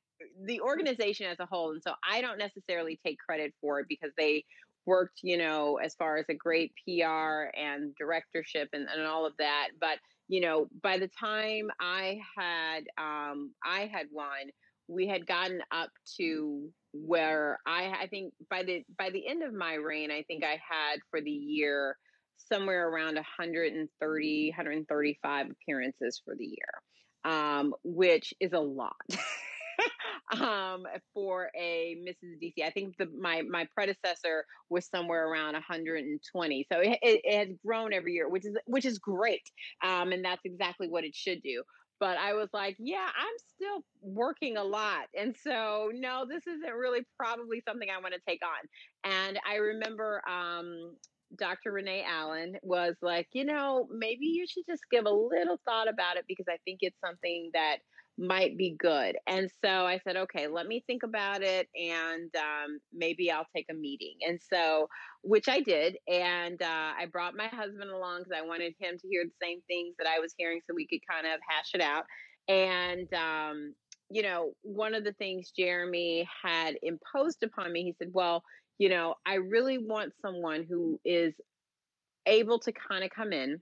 [0.44, 4.10] the organization as a whole, and so I don't necessarily take credit for it because
[4.16, 4.44] they
[4.86, 9.34] worked, you know, as far as a great PR and directorship and, and all of
[9.38, 9.68] that.
[9.80, 14.50] But, you know, by the time I had, um, I had won,
[14.88, 19.54] we had gotten up to where I, I think by the, by the end of
[19.54, 21.96] my reign, I think I had for the year,
[22.48, 28.94] somewhere around 130 135 appearances for the year um, which is a lot
[30.40, 30.84] um,
[31.14, 36.80] for a mrs dc i think the my my predecessor was somewhere around 120 so
[36.80, 39.50] it, it, it has grown every year which is which is great
[39.84, 41.62] um, and that's exactly what it should do
[42.00, 45.04] but I was like, yeah, I'm still working a lot.
[45.16, 49.12] And so, no, this isn't really probably something I want to take on.
[49.12, 50.96] And I remember um,
[51.36, 51.72] Dr.
[51.72, 56.16] Renee Allen was like, you know, maybe you should just give a little thought about
[56.16, 57.78] it because I think it's something that
[58.18, 59.16] might be good.
[59.26, 63.66] And so I said, okay, let me think about it and um, maybe I'll take
[63.70, 64.16] a meeting.
[64.26, 64.88] And so,
[65.22, 65.96] which I did.
[66.06, 69.60] And uh, I brought my husband along because I wanted him to hear the same
[69.68, 72.04] things that I was hearing so we could kind of hash it out.
[72.48, 73.74] And, um,
[74.10, 78.42] you know, one of the things Jeremy had imposed upon me, he said, well,
[78.80, 81.34] you know, I really want someone who is
[82.24, 83.60] able to kind of come in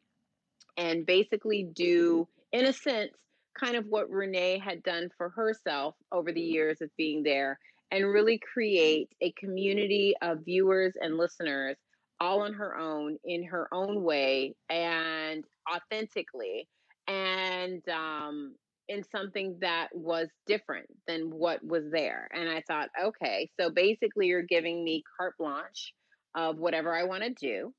[0.77, 3.11] and basically do, in a sense,
[3.59, 7.59] kind of what Renee had done for herself over the years of being there
[7.91, 11.77] and really create a community of viewers and listeners
[12.21, 16.69] all on her own in her own way and authentically.
[17.09, 18.55] And um,
[18.89, 24.27] in something that was different than what was there and i thought okay so basically
[24.27, 25.93] you're giving me carte blanche
[26.35, 27.73] of whatever i want to do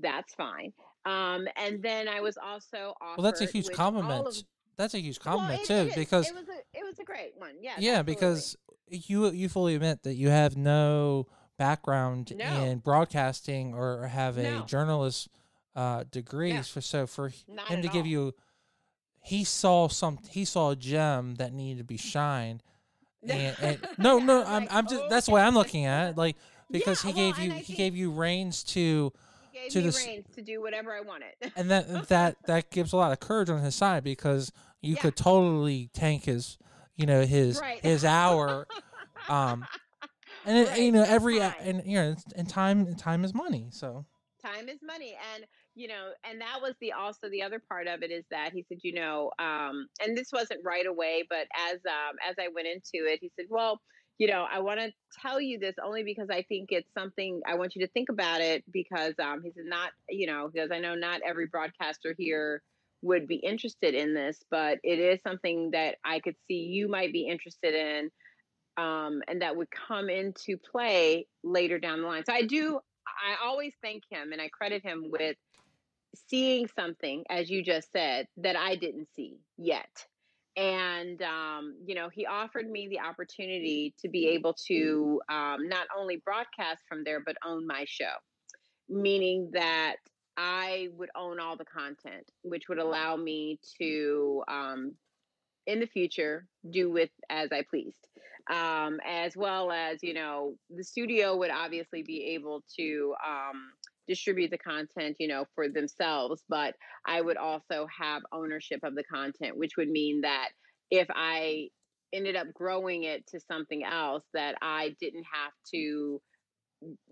[0.00, 0.72] that's fine
[1.04, 4.26] um, and then i was also Well, that's a huge compliment.
[4.26, 4.36] of-
[4.76, 7.04] That's a huge well, compliment it- too, it because it was a it was a
[7.04, 7.54] great one.
[7.62, 7.76] Yeah.
[7.78, 8.56] yeah, because
[8.88, 12.62] you you fully admit that you have no background No.
[12.64, 14.60] in broadcasting or have a No.
[14.66, 15.28] journalist
[15.74, 16.60] uh, degree.
[16.62, 18.34] For so for Not him to give you,
[19.26, 22.62] he saw some he saw a gem that needed to be shined.
[23.28, 26.16] And, and no, no, I'm Like, I'm just that's the way I'm looking at it.
[26.16, 26.36] Like
[26.70, 29.12] because Yeah, he well, gave you he gave you reins to
[29.70, 31.34] to the reins to do whatever I wanted.
[31.56, 35.02] and that that that gives a lot of courage on his side because you Yeah.
[35.02, 36.56] could totally tank his
[36.94, 37.80] you know his Right.
[37.82, 38.68] his hour
[39.28, 39.66] um
[40.44, 41.54] and it, Right, you know every time.
[41.62, 44.04] and you know and time time is money so
[44.40, 45.46] time is money and
[45.76, 48.64] you know and that was the also the other part of it is that he
[48.68, 52.66] said you know um and this wasn't right away but as um as i went
[52.66, 53.80] into it he said well
[54.18, 57.54] you know i want to tell you this only because i think it's something i
[57.54, 60.78] want you to think about it because um he said not you know because i
[60.78, 62.62] know not every broadcaster here
[63.02, 67.12] would be interested in this but it is something that i could see you might
[67.12, 68.10] be interested in
[68.78, 72.24] um, and that would come into play later down the line.
[72.26, 75.36] So I do, I always thank him and I credit him with
[76.28, 80.06] seeing something, as you just said, that I didn't see yet.
[80.56, 85.86] And, um, you know, he offered me the opportunity to be able to um, not
[85.96, 88.14] only broadcast from there, but own my show,
[88.88, 89.96] meaning that
[90.38, 94.94] I would own all the content, which would allow me to, um,
[95.66, 98.06] in the future, do with as I pleased
[98.50, 103.72] um, as well as you know the studio would obviously be able to um,
[104.08, 106.74] distribute the content you know for themselves but
[107.06, 110.48] i would also have ownership of the content which would mean that
[110.90, 111.68] if i
[112.12, 116.20] ended up growing it to something else that i didn't have to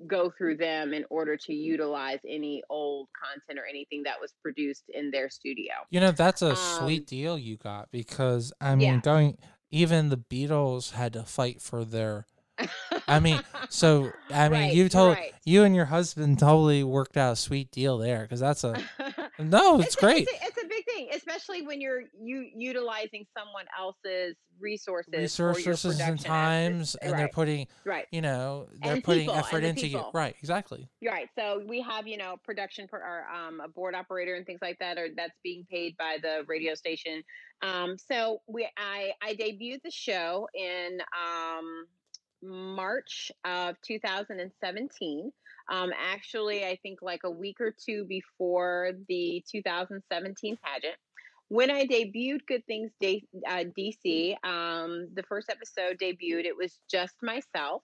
[0.07, 4.85] go through them in order to utilize any old content or anything that was produced
[4.89, 8.95] in their studio you know that's a Um, sweet deal you got because i mean
[8.95, 9.01] yeah.
[9.01, 9.39] going
[9.71, 12.27] even the beatles had to fight for their
[13.09, 15.33] i mean so i mean Right, you told right.
[15.45, 18.81] you and your husband totally worked out a sweet deal there because that's a
[19.39, 23.27] no it's, a- great It's a, it's a big thing, especially when you're you utilizing
[23.37, 28.07] someone else's resources, resources and times and they're putting right.
[28.13, 31.29] you know they're And putting people, effort into you right exactly right.
[31.37, 34.79] So we have, you know, production for our um, a board operator and things like
[34.79, 37.23] that, or that's being paid by the radio station.
[37.63, 41.87] Um, so we, I, I debuted the show in um,
[42.45, 45.33] March of 2017.
[45.71, 50.97] Um, actually, I think like a week or two before the 2017 pageant.
[51.49, 56.45] When I debuted Good Things D- uh, DC, um, the first episode debuted.
[56.45, 57.83] It was just myself,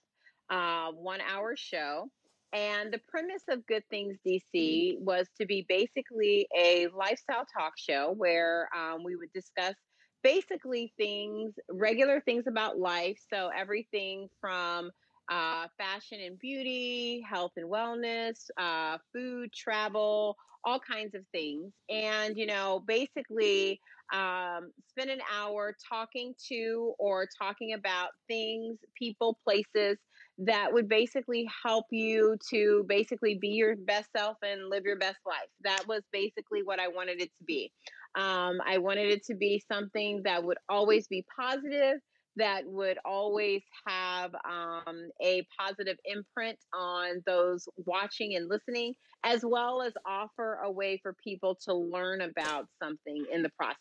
[0.51, 2.09] uh, one hour show.
[2.53, 8.13] And the premise of Good Things DC was to be basically a lifestyle talk show
[8.17, 9.75] where um, we would discuss
[10.23, 13.19] basically things, regular things about life.
[13.33, 14.91] So everything from
[15.31, 21.73] uh, fashion and beauty, health and wellness, uh, food, travel, all kinds of things.
[21.89, 23.81] And, you know, basically
[24.13, 29.99] um, spend an hour talking to or talking about things, people, places
[30.39, 35.19] that would basically help you to basically be your best self and live your best
[35.27, 35.49] life.
[35.63, 37.71] That was basically what I wanted it to be.
[38.15, 42.01] Um, I wanted it to be something that would always be positive,
[42.37, 48.95] that would always have um, a positive imprint on those watching and listening,
[49.25, 53.77] as well as offer a way for people to learn about something in the process.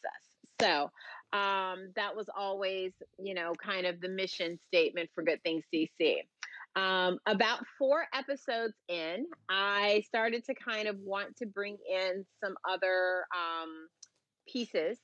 [0.61, 0.89] So
[1.31, 6.17] um, that was always, you know, kind of the mission statement for Good Things DC.
[6.75, 12.55] Um, about four episodes in, I started to kind of want to bring in some
[12.69, 13.87] other um,
[14.51, 14.97] pieces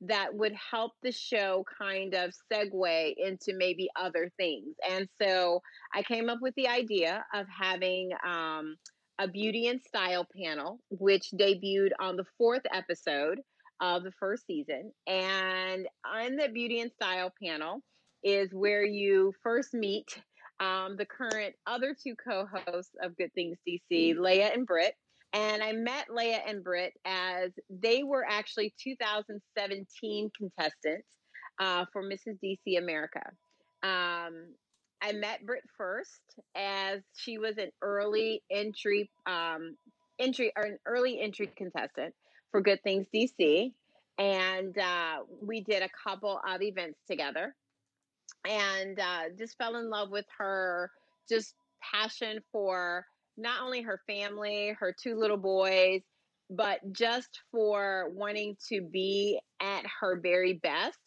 [0.00, 4.76] that would help the show kind of segue into maybe other things.
[4.88, 5.60] And so
[5.92, 8.76] I came up with the idea of having um,
[9.18, 13.40] a beauty and style panel, which debuted on the fourth episode
[13.80, 14.92] of the first season.
[15.06, 17.80] And on the beauty and style panel
[18.22, 20.20] is where you first meet
[20.60, 24.94] um, the current other two co-hosts of Good Things DC, Leia and Britt.
[25.32, 31.06] And I met Leia and Britt as they were actually 2017 contestants
[31.58, 32.38] uh, for Mrs.
[32.42, 33.22] DC America.
[33.82, 34.54] Um,
[35.00, 36.20] I met Britt first
[36.56, 39.76] as she was an early entry um,
[40.18, 42.14] entry or an early entry contestant
[42.50, 43.72] for Good Things DC,
[44.18, 47.54] and uh, we did a couple of events together,
[48.48, 50.90] and uh, just fell in love with her
[51.28, 53.06] just passion for
[53.38, 56.02] not only her family, her two little boys,
[56.50, 60.98] but just for wanting to be at her very best.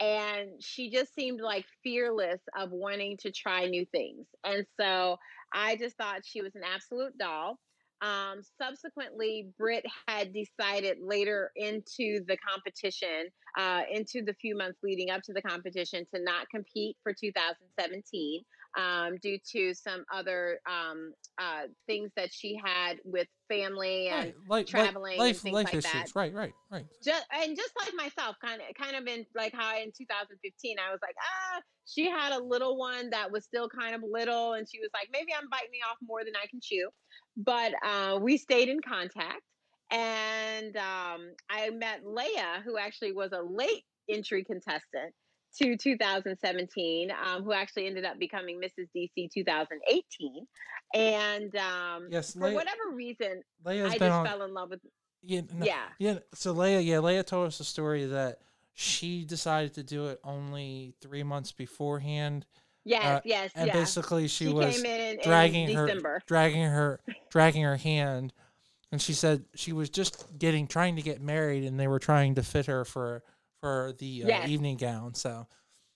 [0.00, 4.26] And she just seemed like fearless of wanting to try new things.
[4.44, 5.16] And so
[5.54, 7.58] I just thought she was an absolute doll.
[8.02, 13.28] Um, subsequently, Britt had decided later into the competition,
[13.58, 18.42] uh, into the few months leading up to the competition, to not compete for 2017
[18.76, 24.34] um, due to some other um, uh, things that she had with family and right.
[24.48, 25.92] like, traveling life, and things life like issues.
[25.92, 26.14] that.
[26.14, 26.84] Right, right, right.
[27.02, 30.90] Just and just like myself, kind of kind of in like how in 2015 I
[30.90, 34.66] was like, ah, she had a little one that was still kind of little, and
[34.68, 36.88] she was like, maybe I'm biting me off more than I can chew.
[37.36, 39.42] But uh, we stayed in contact,
[39.90, 45.14] and um, I met Leia, who actually was a late entry contestant
[45.58, 48.88] to 2017, um, who actually ended up becoming Mrs.
[48.96, 50.46] DC 2018.
[50.94, 54.26] And um, Yes, for whatever reason, Leia's I just on.
[54.26, 54.80] fell in love with.
[55.22, 56.18] yeah, no, Yeah, yeah.
[56.34, 58.38] So Leia, yeah, Leia told us a story that
[58.74, 62.44] she decided to do it only three months beforehand,
[62.84, 63.76] yes, Uh, yes, and yes.
[63.76, 66.22] basically she, she was came in in, dragging in her, December.
[66.26, 67.00] dragging her,
[67.30, 68.32] dragging her hand,
[68.92, 72.34] and she said she was just getting trying to get married, and they were trying
[72.34, 73.22] to fit her for
[73.60, 74.48] for the uh, Yes.
[74.48, 75.14] evening gown.
[75.14, 75.46] So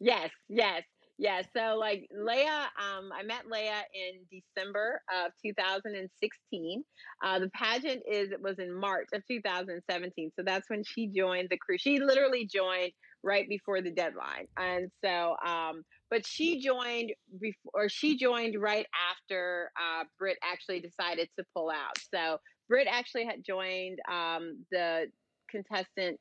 [0.01, 0.83] Yes, yes,
[1.19, 1.45] yes.
[1.55, 6.85] So like Leia, um, I met Leia in December of 2016.
[7.23, 10.33] Uh, the pageant is it was in March of 2017.
[10.37, 11.77] So that's when she joined the crew.
[11.79, 12.93] She literally joined
[13.23, 18.87] right before the deadline, and so um, but she joined before or she joined right
[19.11, 21.99] after uh, Britt actually decided to pull out.
[22.15, 22.39] So
[22.71, 25.09] Britt actually had joined um, the
[25.51, 26.19] contestant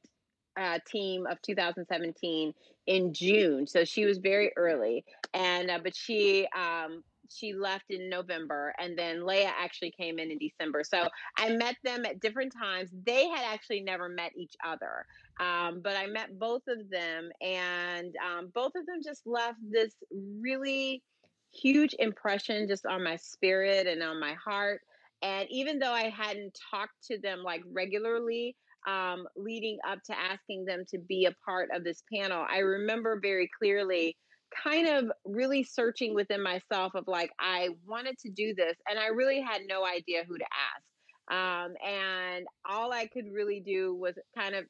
[0.60, 2.53] uh, team of 2017
[2.88, 5.05] in June, so she was very early.
[5.34, 10.32] And uh, but she um, she left in November, and then Leia actually came in
[10.32, 10.84] in December.
[10.84, 11.07] So
[11.38, 12.89] I met them at different times.
[13.05, 15.05] They had actually never met each other,
[15.39, 19.93] um, but I met both of them, and um, both of them just left this
[20.12, 21.03] really
[21.51, 24.82] huge impression just on my spirit and on my heart.
[25.22, 28.55] And even though I hadn't talked to them like regularly,
[28.90, 33.20] um, leading up to asking them to be a part of this panel, I remember
[33.22, 34.18] very clearly
[34.64, 39.08] kind of really searching within myself of like, I wanted to do this and I
[39.08, 40.84] really had no idea who to ask.
[41.32, 44.66] Um, and all I could really do was kind of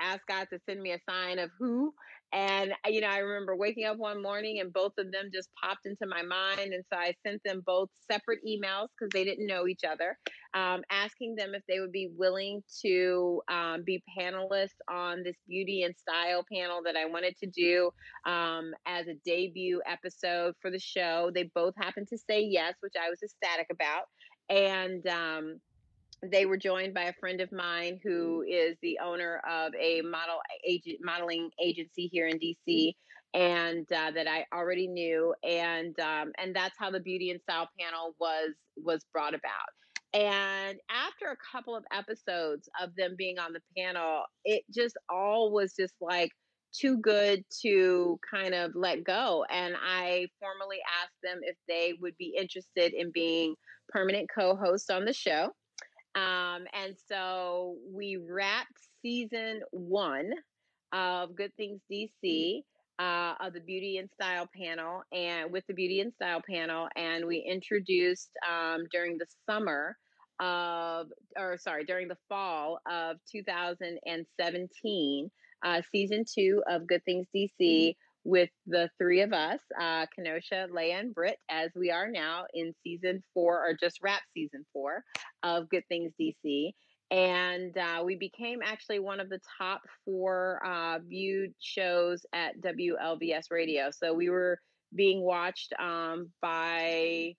[0.00, 1.92] ask God to send me a sign of who.
[2.32, 5.86] And, you know, I remember waking up one morning and both of them just popped
[5.86, 6.72] into my mind.
[6.72, 10.18] And so I sent them both separate emails because they didn't know each other,
[10.52, 15.82] um, asking them if they would be willing to um, be panelists on this beauty
[15.82, 17.90] and style panel that I wanted to do
[18.26, 21.30] um, as a debut episode for the show.
[21.32, 24.04] They both happened to say yes, which I was ecstatic about.
[24.48, 25.60] And, um,
[26.30, 30.38] they were joined by a friend of mine who is the owner of a model
[30.66, 32.94] agent modeling agency here in DC
[33.34, 37.68] and uh, that I already knew and um, and that's how the beauty and style
[37.78, 39.68] panel was was brought about.
[40.12, 45.52] And after a couple of episodes of them being on the panel it just all
[45.52, 46.30] was just like
[46.72, 49.44] too good to kind of let go.
[49.48, 53.54] And I formally asked them if they would be interested in being
[53.88, 55.50] permanent co hosts on the show
[56.14, 60.30] um, and so we wrapped season one
[60.92, 62.62] of Good Things DC
[62.98, 67.26] uh, of the Beauty and Style panel, and with the Beauty and Style panel, and
[67.26, 69.96] we introduced um, during the summer
[70.40, 75.30] of, or sorry, during the fall of 2017,
[75.64, 81.00] uh, season two of Good Things DC with the three of us, uh, Kenosha, Leia,
[81.00, 85.04] and Britt, as we are now in season four, or just wrapped season four
[85.42, 86.72] of Good Things DC.
[87.10, 93.50] And uh, we became actually one of the top four uh, viewed shows at WLBS
[93.50, 93.90] Radio.
[93.90, 94.58] So we were
[94.94, 97.34] being watched um, by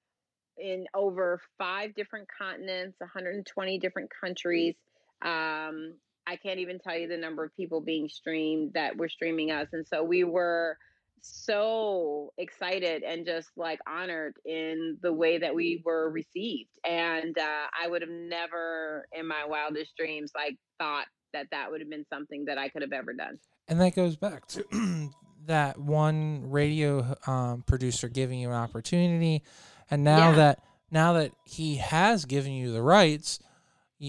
[0.58, 4.76] in over five different continents, 120 different countries.
[5.22, 5.96] Um,
[6.28, 9.68] I can't even tell you the number of people being streamed that were streaming us.
[9.74, 10.78] And so we were
[11.22, 16.70] so excited and just like honored in the way that we were received.
[16.88, 21.82] And uh, I would have never in my wildest dreams like thought that that would
[21.82, 23.40] have been something that I could have ever done.
[23.68, 25.10] And that goes back to
[25.48, 29.44] that one radio um, producer giving you an opportunity,
[29.90, 30.36] and now Yeah.
[30.36, 33.40] that now that he has given you the rights,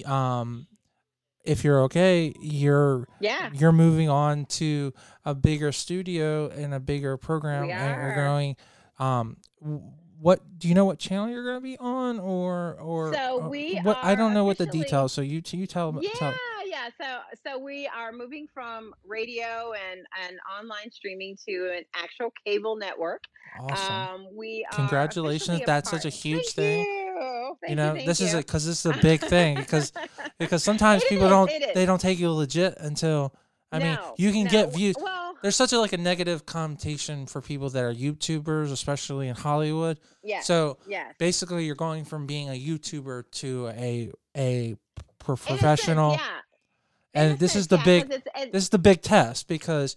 [0.05, 0.67] um,
[1.47, 3.51] if you're okay, you're Yeah.
[3.55, 4.93] you're moving on to
[5.25, 8.15] a bigger studio and a bigger program, We and are.
[8.15, 8.57] going.
[8.99, 9.37] Um,
[10.19, 10.85] what do you know?
[10.87, 13.99] What channel you're going to be on, or or So uh, we what?
[14.03, 15.13] I don't know what the details.
[15.13, 16.35] So you you tell Yeah, tell.
[16.77, 16.91] Yeah.
[17.01, 22.77] So so we are moving from radio and and online streaming to an actual cable
[22.77, 23.23] network.
[23.59, 23.95] Awesome.
[23.95, 26.81] Um, we are Congratulations, that's such a huge Thank thing.
[26.85, 27.57] You.
[27.61, 28.39] Thank you know, thank this is you.
[28.39, 29.93] a because this is a big thing because
[30.39, 33.35] because sometimes It people is, don't they don't take you legit until
[33.73, 34.51] I mean you can no.
[34.51, 38.73] get views Well, there's such a like a negative connotation for people that are YouTubers,
[38.73, 39.99] especially in Hollywood.
[40.23, 40.41] Yeah.
[40.41, 41.15] So yes.
[41.19, 44.79] basically, you're going from being a YouTuber to a a In
[45.19, 46.41] pro- a sense, professional, yeah.
[47.17, 48.09] And this is the yeah, big
[48.53, 49.97] this is the big test because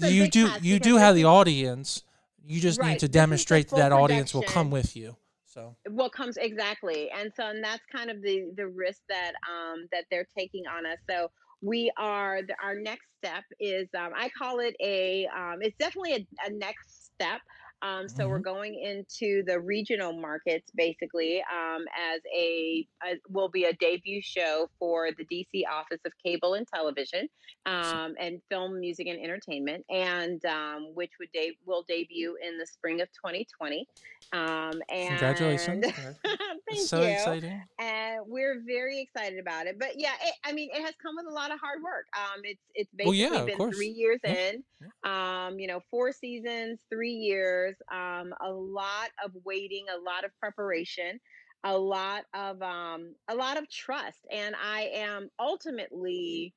[0.00, 2.02] you do you do have the audience.
[2.44, 5.16] You just Right, need to this is the demonstrate that audience will come with you.
[5.46, 9.86] So what comes exactly and so and that's kind of the the risk that um
[9.92, 11.28] that they're taking on us so
[11.62, 16.12] we are the, our next step is um, i call it a um, it's definitely
[16.12, 17.40] a, a next step
[17.86, 21.84] um, so we're going into the regional markets basically um,
[22.14, 26.66] as a, a will be a debut show for the dc office of cable and
[26.74, 27.28] television
[27.66, 32.66] um, and film music and entertainment and um, which would de- will debut in the
[32.66, 33.86] spring of 2020
[34.32, 35.84] um, and Congratulations.
[36.68, 37.62] thank so you exciting.
[37.78, 39.78] and we're very excited about it.
[39.78, 42.06] But yeah, it, I mean, it has come with a lot of hard work.
[42.16, 44.64] Um, it's it's Well, basically yeah, been three years Yeah, in.
[45.04, 47.75] Um, you know, four seasons, three years.
[47.90, 51.18] Um, a lot of waiting, a lot of preparation,
[51.64, 56.54] a lot of um, a lot of trust, and I am ultimately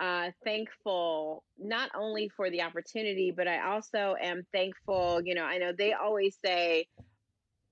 [0.00, 5.20] uh, thankful not only for the opportunity, but I also am thankful.
[5.24, 6.86] You know, I know they always say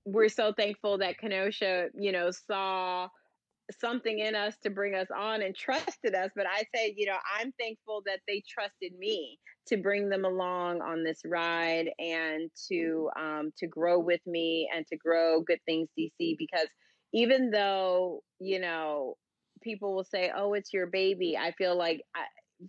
[0.05, 3.09] we're so thankful that Kenosha, you know, saw
[3.81, 6.31] something in us to bring us on and trusted us.
[6.35, 9.39] But I say, you know, I'm thankful that they trusted me
[9.69, 14.87] to bring them along on this ride and to um, to grow with me and
[14.89, 16.37] to grow Good Things DC.
[16.39, 16.69] Because
[17.13, 19.17] even though you know
[19.63, 22.25] people will say, "Oh, it's your baby," I feel like I,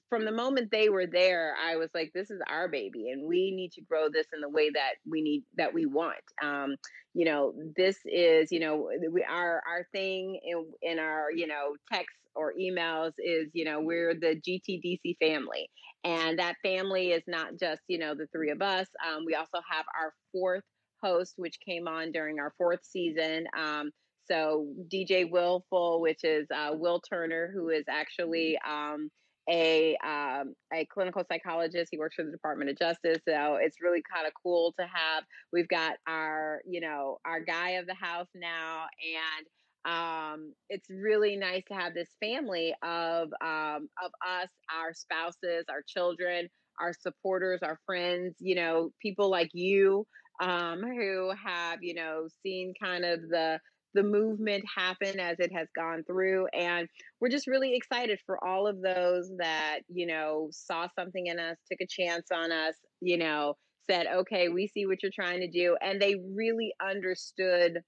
[0.10, 3.52] from the moment they were there, I was like, "This is our baby, and we
[3.52, 6.76] need to grow this in the way that we need that we want." Um,
[7.14, 11.76] you know, this is you know we our our thing in in our you know
[11.92, 15.70] texts or emails is you know we're the GTDC family,
[16.04, 18.88] and that family is not just you know the three of us.
[19.08, 20.64] Um, we also have our fourth
[21.04, 23.46] host, which came on during our fourth season.
[23.58, 23.92] Um,
[24.30, 29.10] so DJ Willful, which is uh, Will Turner, who is actually um,
[29.50, 31.90] a um, a clinical psychologist.
[31.92, 33.20] He works for the Department of Justice.
[33.28, 35.24] So it's really kind of cool to have.
[35.54, 39.48] We've got our you know our guy of the house now, and
[39.86, 45.82] um, it's really nice to have this family of um, of us, our spouses, our
[45.88, 48.36] children, our supporters, our friends.
[48.40, 50.06] You know, people like you
[50.42, 53.60] um, who have you know seen kind of the
[53.98, 56.88] the movement happen as it has gone through and
[57.20, 61.58] we're just really excited for all of those that you know saw something in us
[61.70, 63.56] took a chance on us you know
[63.90, 67.80] said okay we see what you're trying to do and they really understood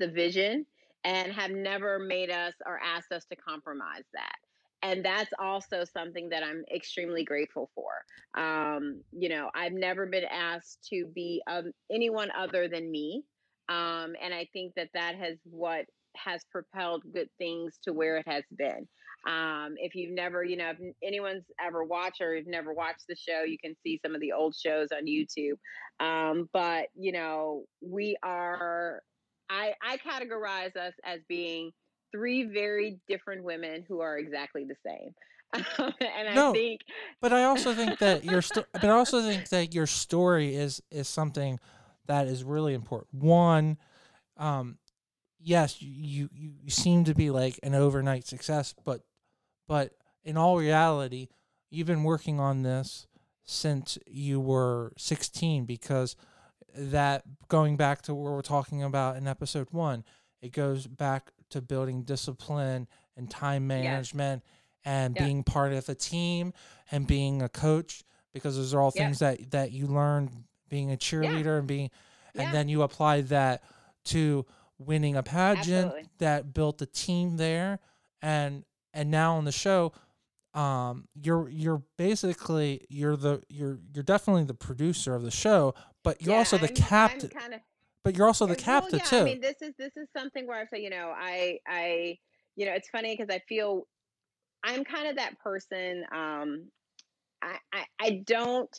[0.00, 0.66] the vision
[1.04, 4.34] and have never made us or asked us to compromise that
[4.82, 7.92] and that's also something that i'm extremely grateful for.
[8.36, 13.22] Um, you know i've never been asked to be um, anyone other than me
[13.70, 18.28] um, and I think that that has what has propelled good things to where it
[18.28, 18.88] has been.
[19.26, 23.16] Um, if you've never, you know, if anyone's ever watched or you've never watched the
[23.16, 25.58] show, you can see some of the old shows on YouTube.
[26.04, 29.02] Um, but you know, we are.
[29.48, 31.70] I I categorize us as being
[32.12, 35.14] three very different women who are exactly the same.
[35.54, 36.80] and I No, think
[37.20, 40.82] But I also think that your sto- but I also think that your story is
[40.90, 41.58] is something
[42.10, 43.22] that is really important.
[43.22, 43.78] One,
[44.36, 44.78] um,
[45.38, 49.02] yes, you, you you seem to be like an overnight success, but
[49.68, 49.92] but
[50.24, 51.28] in all reality,
[51.70, 53.06] you've been working on this
[53.44, 56.16] since you were 16 because
[56.76, 60.04] that going back to what we're talking about in episode 1,
[60.42, 62.86] it goes back to building discipline
[63.16, 64.42] and time management
[64.84, 65.24] and Yeah.
[65.26, 66.52] being part of a team
[66.90, 68.02] and being a coach
[68.32, 69.04] because those are all Yeah.
[69.04, 70.30] things that that you learned
[70.70, 71.90] being a cheerleader and being
[72.34, 72.52] and Yeah.
[72.52, 73.62] then you apply that
[74.06, 74.46] to
[74.78, 76.08] winning a pageant Absolutely.
[76.18, 77.80] that built a team there
[78.22, 78.64] and
[78.94, 79.92] and now on the show
[80.54, 86.20] um you're you're basically you're the you're you're definitely the producer of the show but
[86.22, 87.60] you're yeah, also the captain I'm kind of
[88.02, 90.46] but you're also the captain well, yeah, too I mean, this is this is something
[90.46, 92.18] where I say, you know, I I
[92.56, 93.86] you know, it's funny because I feel
[94.62, 96.04] I'm kind of that person.
[96.12, 96.70] Um,
[97.42, 98.78] I, I I don't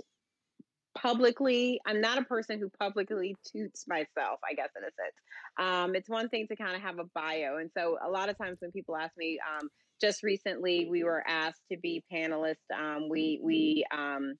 [0.97, 1.79] publicly.
[1.85, 4.39] I'm not a person who publicly toots myself.
[4.49, 5.15] I guess in a sense,
[5.59, 8.37] um, it's one thing to kind of have a bio, and so a lot of
[8.37, 9.69] times when people ask me, um,
[9.99, 12.55] just recently we were asked to be panelists.
[12.75, 14.35] Um, we we um,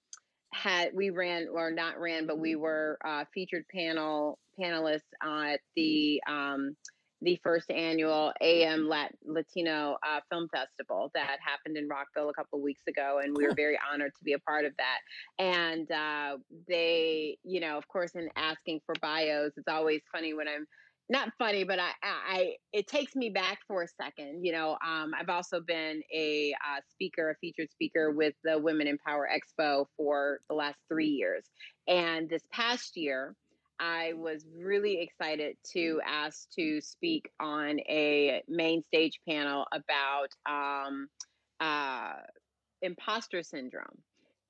[0.54, 6.22] had we ran or not ran, but we were uh, featured panel panelists at the
[6.28, 6.76] um,
[7.22, 12.60] the first annual AM Lat- Latino uh, Film Festival that happened in Rockville a couple
[12.60, 15.00] of weeks ago, and we were very honored to be a part of that.
[15.44, 20.48] And uh, they, you know, of course, in asking for bios, it's always funny when
[20.48, 20.66] I'm
[21.10, 24.46] not funny, but I, I, it takes me back for a second.
[24.46, 28.88] You know, um, I've also been a uh, speaker, a featured speaker with the Women
[28.88, 31.46] in Power Expo for the last three years,
[31.88, 33.36] and this past year.
[33.82, 41.08] I was really excited to ask to speak on a main stage panel about um,
[41.60, 42.14] uh,
[42.84, 43.98] imposter syndrome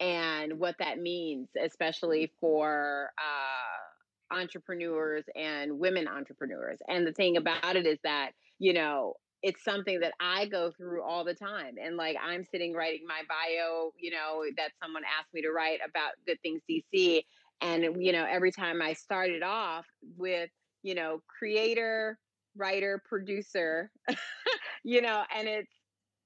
[0.01, 6.79] and what that means, especially for uh, entrepreneurs and women entrepreneurs.
[6.89, 9.13] And the thing about it is that, you know,
[9.43, 11.75] it's something that I go through all the time.
[11.83, 15.79] And like I'm sitting writing my bio, you know, that someone asked me to write
[15.87, 17.23] about Good Things DC
[17.61, 19.85] and you know every time i started off
[20.17, 20.49] with
[20.83, 22.17] you know creator
[22.57, 23.91] writer producer
[24.83, 25.71] you know and it's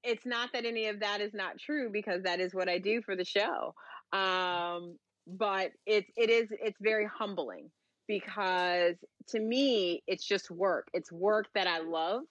[0.04, 3.02] it's not that any of that is not true because that is what i do
[3.02, 3.74] for the show
[4.14, 4.96] um
[5.28, 7.70] but it's it is it's very humbling
[8.08, 8.96] because
[9.28, 10.88] to me it's just work.
[10.94, 12.22] It's work that i love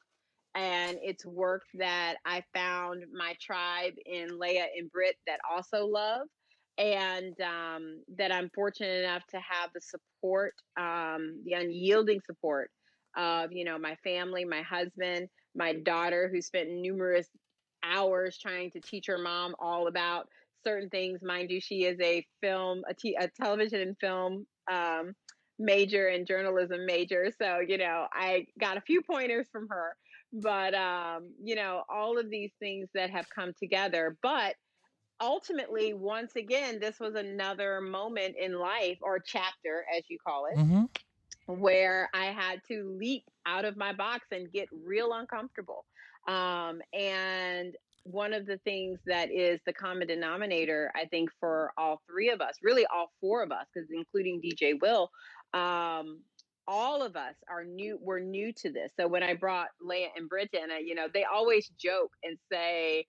[0.55, 6.29] and it's work that i found my tribe in leah and britt that also love
[6.79, 12.71] and um, that I'm fortunate enough to have the support, um, the unyielding support
[13.17, 17.29] of you know my family, my husband, my daughter, who spent numerous
[17.85, 20.27] hours trying to teach her mom all about
[20.65, 21.21] certain things.
[21.23, 25.13] Mind you, she is a film, a, t- a television and film um,
[25.59, 29.97] major and journalism major, so you know I got a few pointers from her.
[30.33, 34.57] But um, you know all of these things that have come together, but
[35.21, 40.59] ultimately, once again, this was another moment in life or chapter, as you call it,
[40.59, 40.85] mm-hmm.
[41.47, 45.85] where I had to leap out of my box and get real uncomfortable.
[46.27, 52.03] Um, and one of the things that is the common denominator, I think, for all
[52.09, 55.11] three of us, really all four of us, because including DJ Will,
[55.55, 56.21] um,
[56.67, 57.99] all of us are new.
[58.01, 58.93] We're new to this.
[58.99, 63.07] So when I brought Leah and Britton, you know, they always joke and say,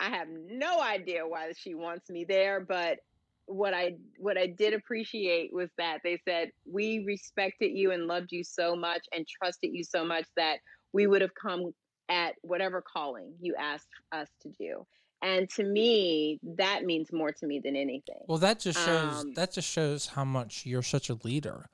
[0.00, 2.98] I have no idea why she wants me there, but
[3.46, 8.30] what I what I did appreciate was that they said we respected you and loved
[8.30, 10.58] you so much and trusted you so much that
[10.92, 11.72] we would have come
[12.08, 14.86] at whatever calling you asked us to do.
[15.20, 18.20] And to me, that means more to me than anything.
[18.28, 21.70] Well, that just shows um, that just shows how much you're such a leader,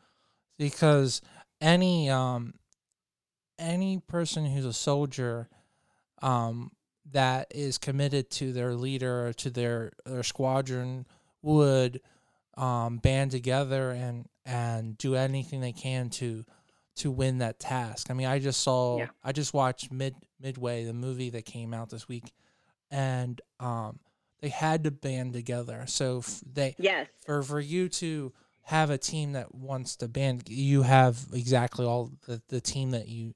[0.58, 1.20] because
[1.60, 2.54] any um
[3.58, 5.48] any person who's a soldier
[6.22, 6.70] um
[7.12, 11.06] that is committed to their leader or to their their squadron
[11.42, 12.00] would
[12.56, 16.44] um, band together and and do anything they can to
[16.96, 18.10] to win that task.
[18.10, 19.08] I mean, I just saw yeah.
[19.22, 22.32] I just watched Mid Midway, the movie that came out this week,
[22.90, 23.98] and um,
[24.40, 25.84] they had to band together.
[25.86, 28.32] So f- they yes for for you to
[28.64, 33.08] have a team that wants to band, you have exactly all the, the team that
[33.08, 33.34] you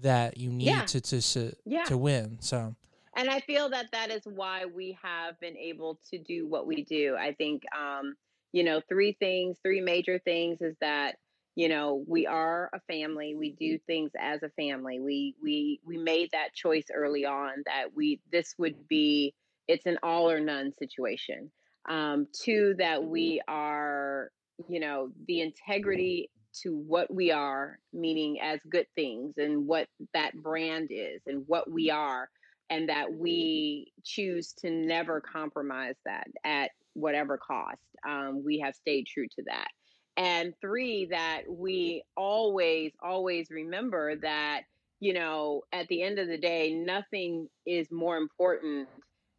[0.00, 0.84] that you need yeah.
[0.86, 1.84] to to to, yeah.
[1.84, 2.38] to win.
[2.40, 2.74] So
[3.16, 6.84] and I feel that that is why we have been able to do what we
[6.84, 7.16] do.
[7.18, 8.14] I think, um,
[8.52, 11.16] you know, three things, three major things is that
[11.56, 13.34] you know we are a family.
[13.36, 15.00] We do things as a family.
[15.00, 19.34] We we we made that choice early on that we this would be
[19.68, 21.52] it's an all or none situation.
[21.88, 24.30] Um two that we are
[24.68, 26.30] you know the integrity
[26.62, 31.70] to what we are meaning as good things and what that brand is and what
[31.70, 32.28] we are
[32.70, 37.78] and that we choose to never compromise that at whatever cost.
[38.06, 39.68] Um, we have stayed true to that.
[40.16, 44.62] And three, that we always, always remember that,
[45.00, 48.88] you know, at the end of the day, nothing is more important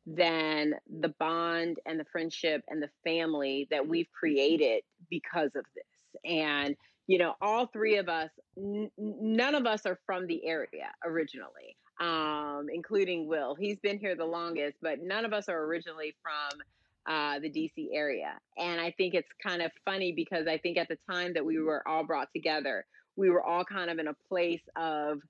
[0.05, 6.21] than the bond and the friendship and the family that we've created because of this.
[6.25, 6.75] And,
[7.07, 11.77] you know, all three of us, n- none of us are from the area originally
[11.99, 13.55] um, including Will.
[13.55, 16.61] He's been here the longest, but none of us are originally from
[17.07, 18.33] uh, the DC area.
[18.57, 21.59] And I think it's kind of funny because I think at the time that we
[21.59, 22.85] were all brought together,
[23.15, 25.21] we were all kind of in a place of,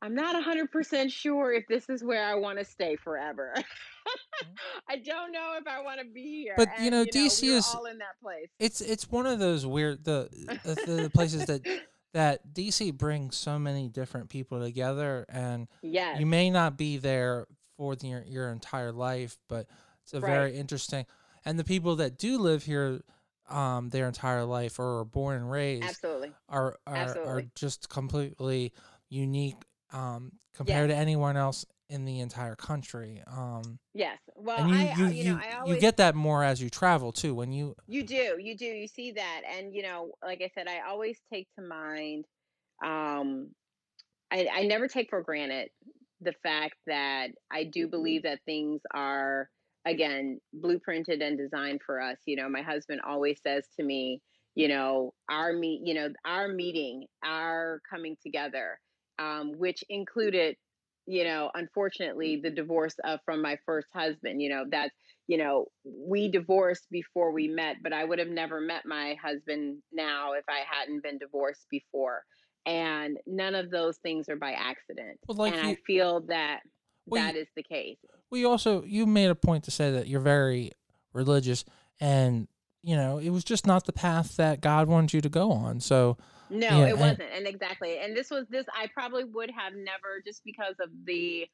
[0.00, 3.52] I'm not 100% sure if this is where I want to stay forever.
[3.56, 4.52] Mm-hmm.
[4.88, 6.54] I don't know if I want to be here.
[6.56, 8.48] But you know, you DC know, we is all in that place.
[8.60, 10.28] It's it's one of those weird the
[10.64, 11.62] the, the places that
[12.14, 16.18] that DC brings so many different people together, and yes.
[16.18, 17.46] you may not be there
[17.76, 19.66] for the, your, your entire life, but
[20.02, 20.30] it's a right.
[20.30, 21.04] very interesting.
[21.44, 23.00] And the people that do live here
[23.48, 27.32] um, their entire life or are born and raised absolutely are are, absolutely.
[27.32, 28.72] are just completely
[29.08, 30.96] unique um, compared yes.
[30.96, 33.22] to anyone else in the entire country.
[33.26, 34.18] Um, yes.
[34.34, 36.70] Well, and you, I, you, you, know, I always, you get that more as you
[36.70, 37.34] travel too.
[37.34, 40.66] When you you do, you do, you see that, and you know, like I said,
[40.68, 42.24] I always take to mind.
[42.84, 43.50] Um,
[44.30, 45.70] I, I never take for granted
[46.20, 49.48] the fact that I do believe that things are
[49.86, 52.16] again blueprinted and designed for us.
[52.26, 54.20] You know, my husband always says to me,
[54.54, 58.80] you know, our meet, you know, our meeting, our coming together,
[59.18, 60.56] um, which included
[61.06, 64.94] you know, unfortunately, the divorce uh, from my first husband, you know, that's,
[65.28, 69.78] you know, we divorced before we met, but I would have never met my husband
[69.92, 72.22] now if I hadn't been divorced before.
[72.64, 75.18] And none of those things are by accident.
[75.26, 76.60] Well, like and you, I feel that
[77.06, 77.98] well, that is the case.
[78.30, 80.72] We also, you made a point to say that you're very
[81.12, 81.64] religious
[82.00, 82.48] and,
[82.82, 85.80] you know, it was just not the path that God wanted you to go on.
[85.80, 86.16] So,
[86.50, 87.30] no, yeah, it wasn't.
[87.34, 87.98] And exactly.
[87.98, 91.46] And this was this I probably would have never just because of the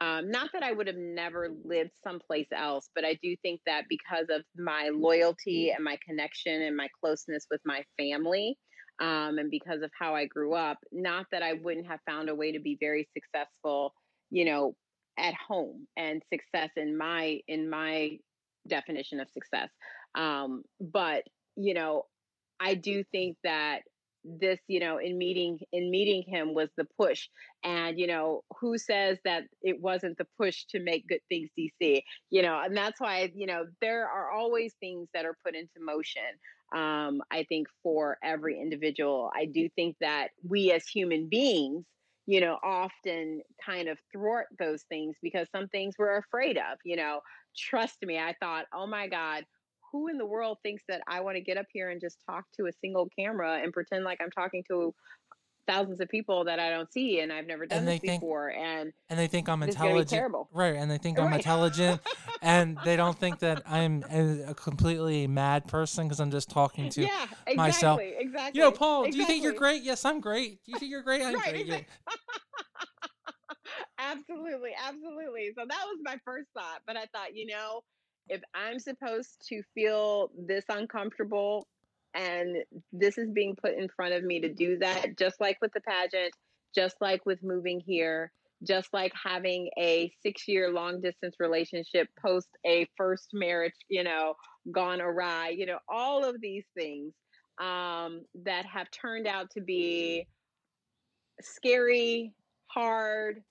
[0.00, 3.84] um, not that I would have never lived someplace else, but I do think that
[3.88, 8.56] because of my loyalty and my connection and my closeness with my family,
[9.00, 12.34] um, and because of how I grew up, not that I wouldn't have found a
[12.34, 13.92] way to be very successful,
[14.30, 14.74] you know,
[15.18, 18.18] at home and success in my in my
[18.68, 19.68] definition of success.
[20.14, 21.24] Um, but
[21.56, 22.04] you know,
[22.60, 23.80] I do think that
[24.40, 27.28] this you know in meeting in meeting him was the push.
[27.64, 32.02] And you know who says that it wasn't the push to make good things dc
[32.30, 35.80] you know and that's why you know there are always things that are put into
[35.80, 36.22] motion
[36.76, 39.30] um i think for every individual.
[39.34, 41.84] I do think that we as human beings
[42.26, 46.96] you know often kind of thwart those things because some things we're afraid of you
[46.96, 47.20] know.
[47.56, 49.44] Trust me i thought oh my god
[49.92, 52.44] who in the world thinks that I want to get up here and just talk
[52.56, 54.94] to a single camera and pretend like I'm talking to
[55.68, 58.90] thousands of people that I don't see and I've never done this think, before and
[59.10, 61.26] and they think I'm intelligent right and they think right.
[61.26, 62.00] I'm intelligent
[62.42, 66.88] and they don't think that I'm a, a completely mad person because I'm just talking
[66.90, 69.10] to yeah, exactly, myself exactly you know Paul exactly.
[69.12, 71.50] do you think you're great yes I'm great do you think you're great I'm right,
[71.50, 71.86] great exactly.
[73.98, 77.82] absolutely absolutely so that was my first thought but I thought you know
[78.28, 81.66] if I'm supposed to feel this uncomfortable
[82.14, 82.56] and
[82.92, 85.80] this is being put in front of me to do that, just like with the
[85.80, 86.32] pageant,
[86.74, 92.48] just like with moving here, just like having a six year long distance relationship post
[92.66, 94.34] a first marriage, you know,
[94.72, 97.12] gone awry, you know, all of these things
[97.60, 100.26] um, that have turned out to be
[101.40, 102.32] scary,
[102.66, 103.42] hard,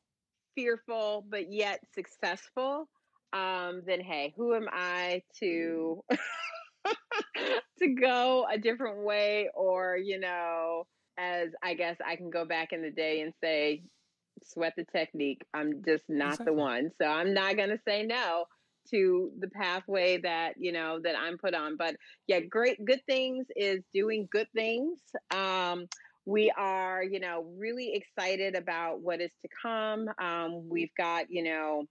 [0.56, 2.90] fearful, but yet successful
[3.34, 6.04] um, then hey, who am I to
[7.80, 10.86] to go a different way or, you know,
[11.18, 13.84] as I guess I can go back in the day and say,
[14.44, 15.42] sweat the technique.
[15.54, 16.46] I'm just not exactly.
[16.46, 16.92] the one.
[17.02, 18.46] So I'm not to say no
[18.92, 21.76] to the pathway that, you know, that I'm put on.
[21.78, 21.96] But
[22.28, 25.00] yeah, great, good things is doing good things.
[25.32, 25.88] Um,
[26.26, 30.08] we are, you know, really excited about what is to come.
[30.22, 31.86] Um, we've got, you know,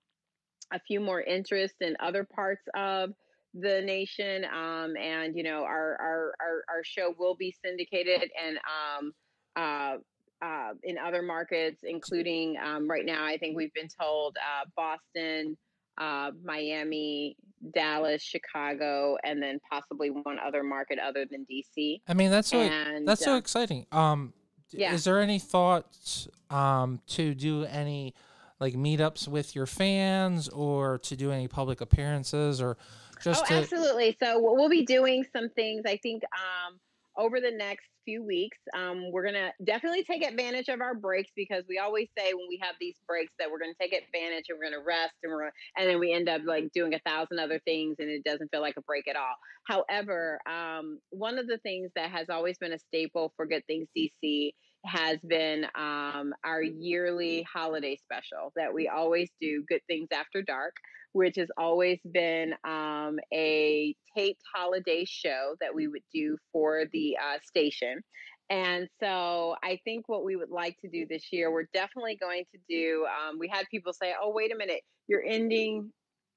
[0.72, 3.10] a few more interests in other parts of
[3.54, 4.44] the nation.
[4.44, 9.12] Um, and you know, our, our, our our show will be syndicated and um,
[9.56, 9.96] uh,
[10.42, 13.24] uh, in other markets, including um, right now.
[13.24, 15.56] I think we've been told uh, Boston,
[15.98, 17.36] uh, Miami,
[17.74, 22.00] Dallas, Chicago, and then possibly one other market other than DC.
[22.06, 23.86] I mean, that's so and, that's so uh, exciting.
[23.92, 24.34] Um,
[24.70, 24.92] yeah.
[24.92, 28.14] Is there any thoughts um, to do any
[28.60, 32.76] like meetups with your fans or to do any public appearances or
[33.22, 33.54] just oh, to...
[33.54, 34.16] absolutely.
[34.22, 36.78] So we'll be doing some things i think um,
[37.16, 38.58] over the next few weeks.
[38.74, 42.58] Um, we're gonna definitely take advantage of our breaks because we always say when we
[42.62, 45.88] have these breaks that we're gonna take advantage and we're gonna rest and we're and
[45.88, 48.76] then we end up like doing a thousand other things and it doesn't feel like
[48.78, 49.34] a break at all.
[49.66, 53.88] However um, one of the things that has always been a staple for good things
[53.96, 54.52] dc
[54.86, 60.74] has been um, our yearly holiday special that we always do, Good Things After Dark,
[61.12, 67.16] which has always been um, a taped holiday show that we would do for the
[67.16, 68.00] uh, station.
[68.48, 72.44] And so I think what we would like to do this year, we're definitely going
[72.52, 73.04] to do.
[73.06, 75.92] Um, we had people say, oh, wait a minute, you're ending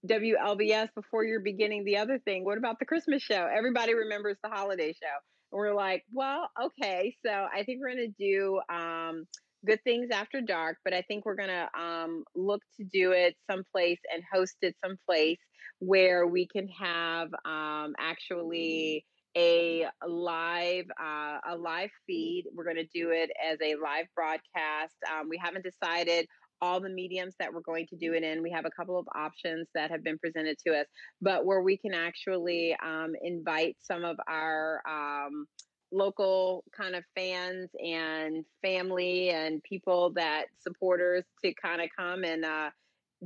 [0.08, 2.46] WLBS before you're beginning the other thing.
[2.46, 3.48] What about the Christmas show?
[3.54, 5.18] Everybody remembers the holiday show
[5.52, 7.16] we're like, well, okay.
[7.26, 9.26] So I think we're going to do um,
[9.66, 13.36] good things after dark, but I think we're going to um, look to do it
[13.50, 15.40] someplace and host it someplace
[15.80, 19.06] where we can have um, actually
[19.38, 22.46] a live uh, a live feed.
[22.54, 24.96] We're going to do it as a live broadcast.
[25.12, 26.28] Um, we haven't decided
[26.62, 28.44] all the mediums that we're going to do it in.
[28.44, 30.86] We have a couple of options that have been presented to us,
[31.22, 35.48] but where we can actually um, invite some of our um,
[35.92, 42.46] local kind of fans and family and people that supporters to kind of come and
[42.46, 42.70] uh,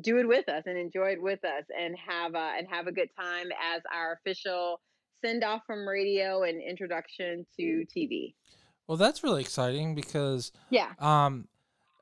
[0.01, 2.91] do it with us and enjoy it with us and have a, and have a
[2.91, 4.79] good time as our official
[5.23, 8.33] send off from radio and introduction to TV.
[8.87, 11.47] Well, that's really exciting because yeah, um,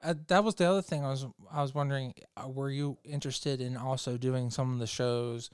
[0.04, 2.14] uh, that was the other thing I was I was wondering.
[2.36, 5.50] Uh, were you interested in also doing some of the shows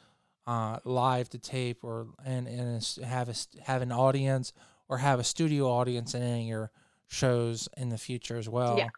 [0.46, 4.54] uh, live to tape or and and have a, have an audience
[4.88, 6.72] or have a studio audience in any of your
[7.08, 8.78] shows in the future as well?
[8.78, 8.90] Yeah.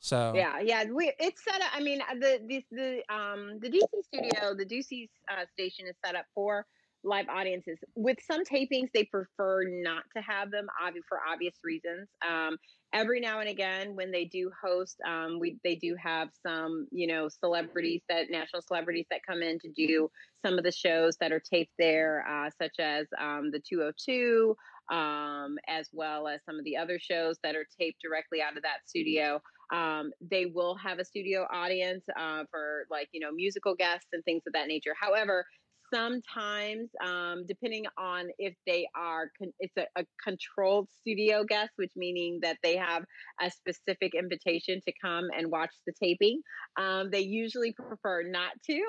[0.00, 1.70] So yeah, yeah, we it's set up.
[1.74, 5.96] I mean, uh, the the the um the DC studio, the DC uh, station is
[6.04, 6.66] set up for
[7.04, 7.78] live audiences.
[7.94, 12.08] With some tapings, they prefer not to have them, obvi- for obvious reasons.
[12.28, 12.56] Um,
[12.92, 17.06] every now and again, when they do host, um, we they do have some, you
[17.06, 20.10] know, celebrities that national celebrities that come in to do
[20.44, 24.56] some of the shows that are taped there, uh, such as um, the 202,
[24.90, 28.62] um, as well as some of the other shows that are taped directly out of
[28.62, 29.40] that studio.
[29.72, 34.24] Um, they will have a studio audience uh, for like you know musical guests and
[34.24, 34.94] things of that nature.
[34.98, 35.44] However,
[35.92, 41.92] sometimes um, depending on if they are con- it's a, a, controlled studio guest which
[41.96, 43.04] meaning that they have
[43.40, 46.40] a specific invitation to come and watch the taping
[46.78, 48.82] um, they usually prefer not to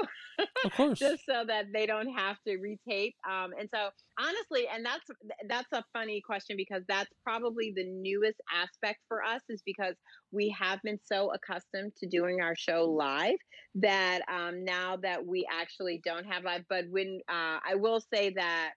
[0.65, 0.99] of course.
[0.99, 3.89] just so that they don't have to retape um, and so
[4.19, 5.05] honestly and that's
[5.47, 9.95] that's a funny question because that's probably the newest aspect for us is because
[10.31, 13.37] we have been so accustomed to doing our show live
[13.75, 18.29] that um, now that we actually don't have live but when uh, i will say
[18.31, 18.71] that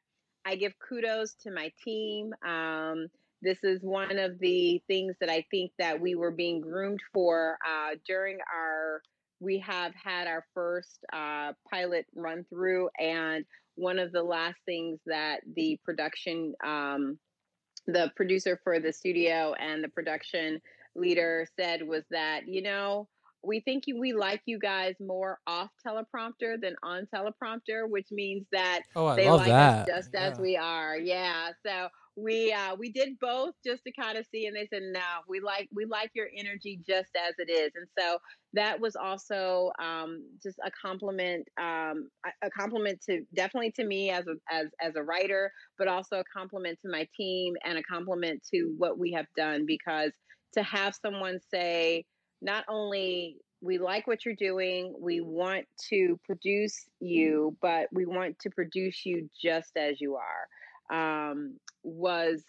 [0.45, 3.07] i give kudos to my team um,
[3.43, 7.59] this is one of the things that i think that we were being groomed for
[7.67, 9.03] uh, during our
[9.41, 13.45] we have had our first uh, pilot run through and
[13.75, 17.19] one of the last things that the production um,
[17.87, 20.61] the producer for the studio and the production
[20.95, 23.09] leader said was that you know
[23.45, 28.47] we think you, we like you guys more off teleprompter than on teleprompter, which means
[28.53, 29.81] that oh, they like that.
[29.81, 30.21] us just yeah.
[30.21, 30.97] as we are.
[30.97, 31.49] Yeah.
[31.67, 35.01] So we uh, we did both just to kind of see, and they said, "No,
[35.29, 38.19] we like we like your energy just as it is." And so
[38.53, 42.11] that was also um, just a compliment, um,
[42.43, 46.25] a compliment to definitely to me as a as as a writer, but also a
[46.37, 50.13] compliment to my team and a compliment to what we have done because
[50.55, 52.05] to have someone say,
[52.41, 58.39] not only we like what you're doing, we want to produce you, but we want
[58.41, 60.49] to produce you just as you are
[60.93, 62.43] um, was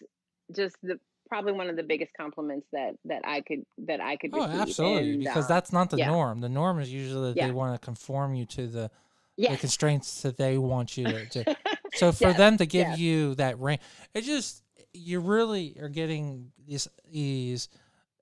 [0.54, 0.98] just the
[1.28, 4.30] probably one of the biggest compliments that that I could that I could.
[4.34, 6.08] Oh, absolutely, and, because uh, that's not the yeah.
[6.08, 6.40] norm.
[6.40, 7.46] The norm is usually that yeah.
[7.46, 8.90] they want to conform you to the
[9.36, 9.52] yes.
[9.52, 11.26] the constraints that they want you to.
[11.26, 11.56] to.
[11.94, 12.36] so for yes.
[12.36, 12.98] them to give yes.
[12.98, 13.80] you that range,
[14.12, 17.68] it just you really are getting these these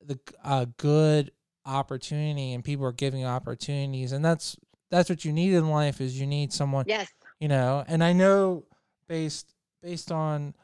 [0.06, 1.32] the uh, good
[1.64, 4.56] opportunity, and people are giving opportunities, and that's
[4.90, 6.84] that's what you need in life is you need someone.
[6.86, 7.08] Yes.
[7.40, 8.66] You know, and I know
[9.08, 10.54] based based on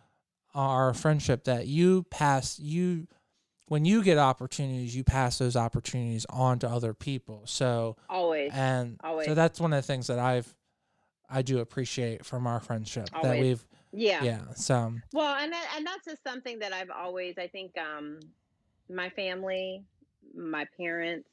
[0.54, 3.06] our friendship that you pass you
[3.66, 8.98] when you get opportunities you pass those opportunities on to other people so always and
[9.04, 9.26] always.
[9.26, 10.54] so that's one of the things that i've
[11.28, 13.30] i do appreciate from our friendship always.
[13.30, 17.34] that we've yeah yeah so well and that, and that's just something that i've always
[17.38, 18.18] i think um
[18.90, 19.84] my family
[20.36, 21.28] my parents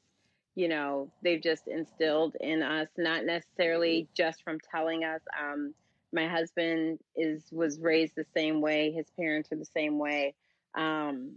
[0.54, 5.74] you know they've just instilled in us not necessarily just from telling us um
[6.12, 10.34] my husband is was raised the same way his parents are the same way.
[10.74, 11.32] Um,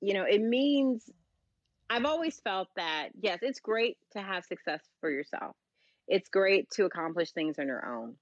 [0.00, 1.10] you know it means
[1.90, 5.54] i've always felt that yes it's great to have success for yourself.
[6.08, 8.14] It's great to accomplish things on your own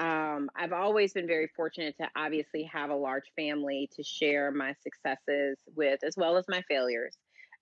[0.00, 4.74] um, i've always been very fortunate to obviously have a large family to share my
[4.82, 7.16] successes with as well as my failures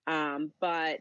[0.07, 0.99] um, but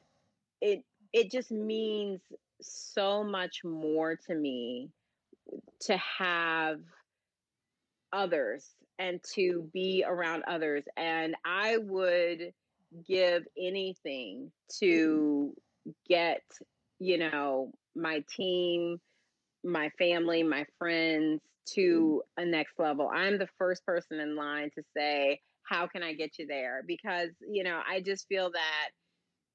[0.61, 2.21] it it just means
[2.61, 4.91] so much more to me
[5.81, 6.81] to have
[8.13, 8.67] others
[8.99, 10.85] and to be around others.
[10.97, 12.53] And I would
[13.07, 14.51] give anything
[14.81, 15.55] to
[16.09, 16.43] get,
[16.99, 19.01] you know, my team,
[19.65, 21.41] my family, my friends
[21.75, 23.11] to a next level.
[23.13, 26.83] I'm the first person in line to say, How can I get you there?
[26.87, 28.91] Because, you know, I just feel that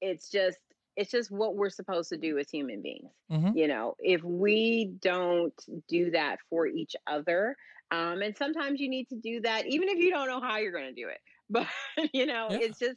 [0.00, 0.58] it's just
[0.96, 3.10] it's just what we're supposed to do as human beings.
[3.30, 3.56] Mm-hmm.
[3.58, 5.54] You know, if we don't
[5.88, 7.56] do that for each other,
[7.90, 10.72] um, and sometimes you need to do that even if you don't know how you're
[10.72, 11.18] going to do it.
[11.50, 11.66] But,
[12.14, 12.58] you know, Yeah.
[12.62, 12.96] it's just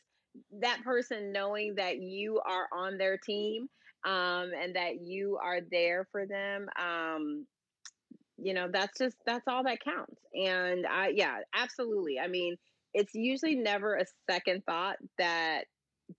[0.61, 3.67] that person knowing that you are on their team
[4.07, 6.67] um, and that you are there for them.
[6.81, 7.45] Um,
[8.38, 10.15] you know, that's just, that's all that counts.
[10.34, 12.17] And I, yeah, absolutely.
[12.19, 12.55] I mean,
[12.93, 15.65] it's usually never a second thought that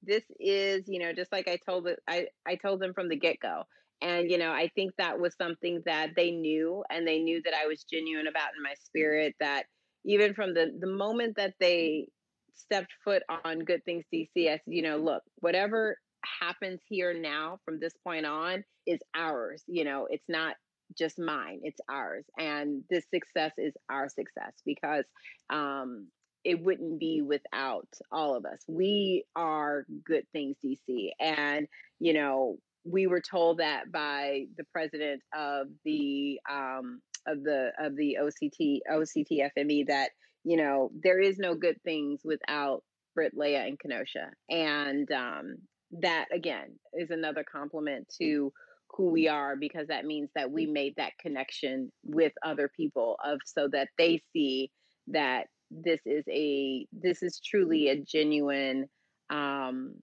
[0.03, 3.17] this is, you know, just like I told it, I, I told them from the
[3.17, 3.63] get go.
[4.03, 7.55] And, you know, I think that was something that they knew and they knew that
[7.55, 9.65] I was genuine about in my spirit that
[10.05, 12.09] even from the, the moment that they
[12.55, 15.97] stepped foot on Good Things DC, I said, you know, look, whatever
[16.41, 19.63] happens here now from this point on is ours.
[19.67, 20.57] You know, it's not
[20.97, 22.25] just mine, it's ours.
[22.39, 25.05] And this success is our success because
[25.51, 26.09] um,
[26.45, 28.61] it wouldn't be without all of us.
[28.67, 31.11] We are Good Things DC.
[31.21, 31.67] And,
[32.01, 37.97] you know, we were told that by the president of the um, of the of
[37.97, 40.11] the OCT OCT FME that
[40.45, 42.83] you know there is no good things without
[43.15, 45.57] Britt, Leia, and Kenosha, and um,
[45.91, 48.53] that again is another compliment to
[48.91, 53.39] who we are because that means that we made that connection with other people of
[53.45, 54.71] so that they see
[55.09, 58.87] that this is a this is truly a genuine
[59.31, 59.95] um,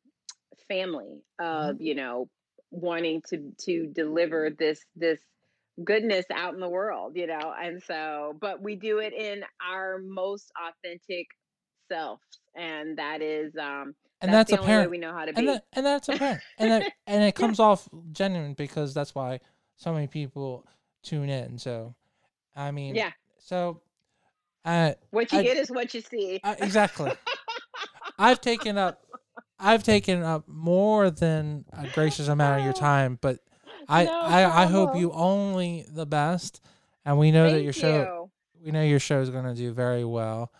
[0.68, 2.30] family of you know
[2.72, 5.20] wanting to to deliver this this
[5.84, 10.00] goodness out in the world you know and so but we do it in our
[10.00, 11.28] most authentic
[11.92, 12.22] selves
[12.56, 13.94] and that is um
[14.26, 14.92] And that's, that's, apparent.
[14.92, 16.42] we know how to be and that, and that's apparent.
[16.58, 19.40] and that, and it comes off genuine because that's why
[19.76, 20.66] so many people
[21.04, 21.58] tune in.
[21.58, 21.96] So,
[22.56, 23.82] I mean, yeah So,
[24.64, 27.12] uh, what you I- get is what you see uh, exactly.
[28.18, 29.02] I've taken up,
[29.60, 33.40] I've taken up more than a gracious amount of your time, but
[33.88, 36.62] I, No I, I hope you only the best,
[37.06, 38.64] and we know that your show, you.
[38.66, 40.52] we know your show is going to do very well,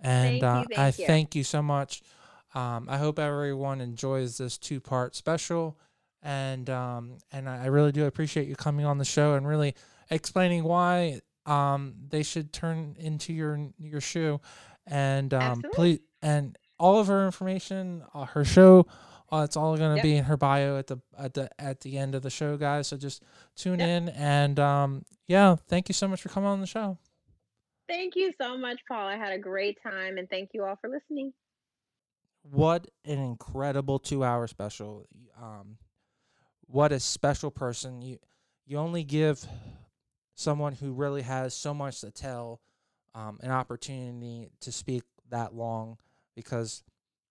[0.00, 1.06] and Thank you, uh, I you.
[1.06, 2.02] thank you so much.
[2.54, 5.78] Um, I hope everyone enjoys this two part special,
[6.22, 9.74] and um, and I I really do appreciate you coming on the show and really
[10.10, 14.40] explaining why um they should turn into your your shoe,
[14.86, 18.86] and um please and all of her information, uh, her show.
[19.30, 20.02] Uh, it's all going to Yep.
[20.02, 22.88] be in her bio at the at the at the end of the show, guys.
[22.88, 23.22] So just
[23.56, 23.88] tune Yep.
[23.88, 26.96] in and um, yeah, thank you so much for coming on the show.
[27.88, 29.06] Thank you so much, Paul.
[29.06, 31.32] I had a great time and thank you all for listening.
[32.50, 35.06] What an incredible two hour special.
[35.40, 35.78] Um
[36.66, 38.02] what a special person.
[38.02, 38.18] You
[38.66, 39.44] you only give
[40.34, 42.60] someone who really has so much to tell
[43.14, 45.96] um, an opportunity to speak that long
[46.36, 46.84] because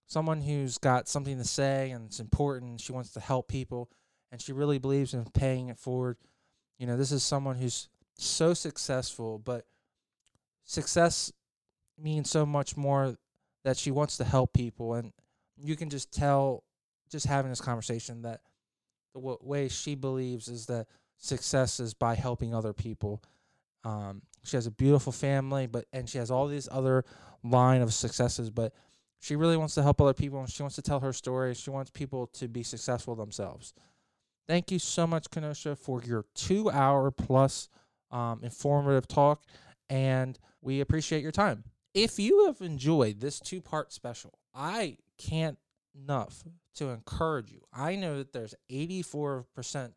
[0.08, 3.90] someone who's got something to say and it's important she wants to help people
[4.32, 6.18] and she really believes in paying it forward.
[6.80, 9.66] You know this is someone who's so successful but
[10.64, 11.32] success
[12.00, 13.16] means so much more
[13.68, 15.12] that she wants to help people and
[15.58, 16.64] you can just tell
[17.12, 18.40] just having this conversation that
[19.14, 20.88] the w- way she believes is that
[21.18, 23.22] success is by helping other people.
[23.84, 27.04] Um, she has a beautiful family but and she has all these other
[27.44, 28.72] line of successes but
[29.20, 31.70] she really wants to help other people and she wants to tell her story she
[31.70, 33.74] wants people to be successful themselves.
[34.48, 37.68] Thank you so much kenosha for your two hour plus
[38.12, 39.44] um, informative talk
[39.90, 41.66] and we appreciate your time
[41.98, 45.58] if you have enjoyed this two part special, I can't
[46.00, 46.44] enough
[46.76, 47.62] to encourage you.
[47.74, 49.94] I know that there's 84%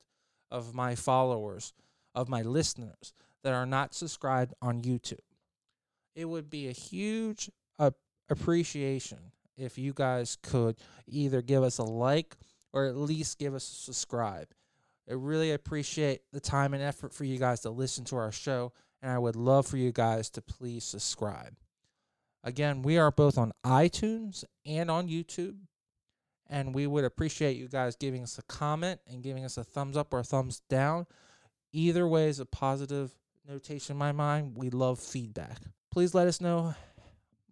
[0.50, 1.74] of my followers,
[2.14, 3.12] of my listeners,
[3.42, 5.18] that are not subscribed on YouTube.
[6.16, 7.90] It would be a huge uh,
[8.30, 9.18] appreciation
[9.58, 12.38] if you guys could either give us a like
[12.72, 14.48] or at least give us a subscribe.
[15.08, 18.72] I really appreciate the time and effort for you guys to listen to our show,
[19.02, 21.59] and I would love for you guys to please subscribe.
[22.42, 25.56] Again, we are both on iTunes and on YouTube.
[26.48, 29.96] And we would appreciate you guys giving us a comment and giving us a thumbs
[29.96, 31.06] up or a thumbs down.
[31.72, 33.12] Either way is a positive
[33.48, 34.56] notation in my mind.
[34.56, 35.58] We love feedback.
[35.92, 36.74] Please let us know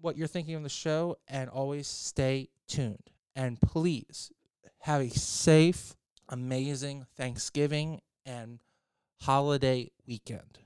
[0.01, 3.11] what you're thinking of the show and always stay tuned.
[3.37, 4.33] And please
[4.81, 5.95] have a safe,
[6.29, 8.59] amazing Thanksgiving and
[9.21, 10.59] holiday weekend.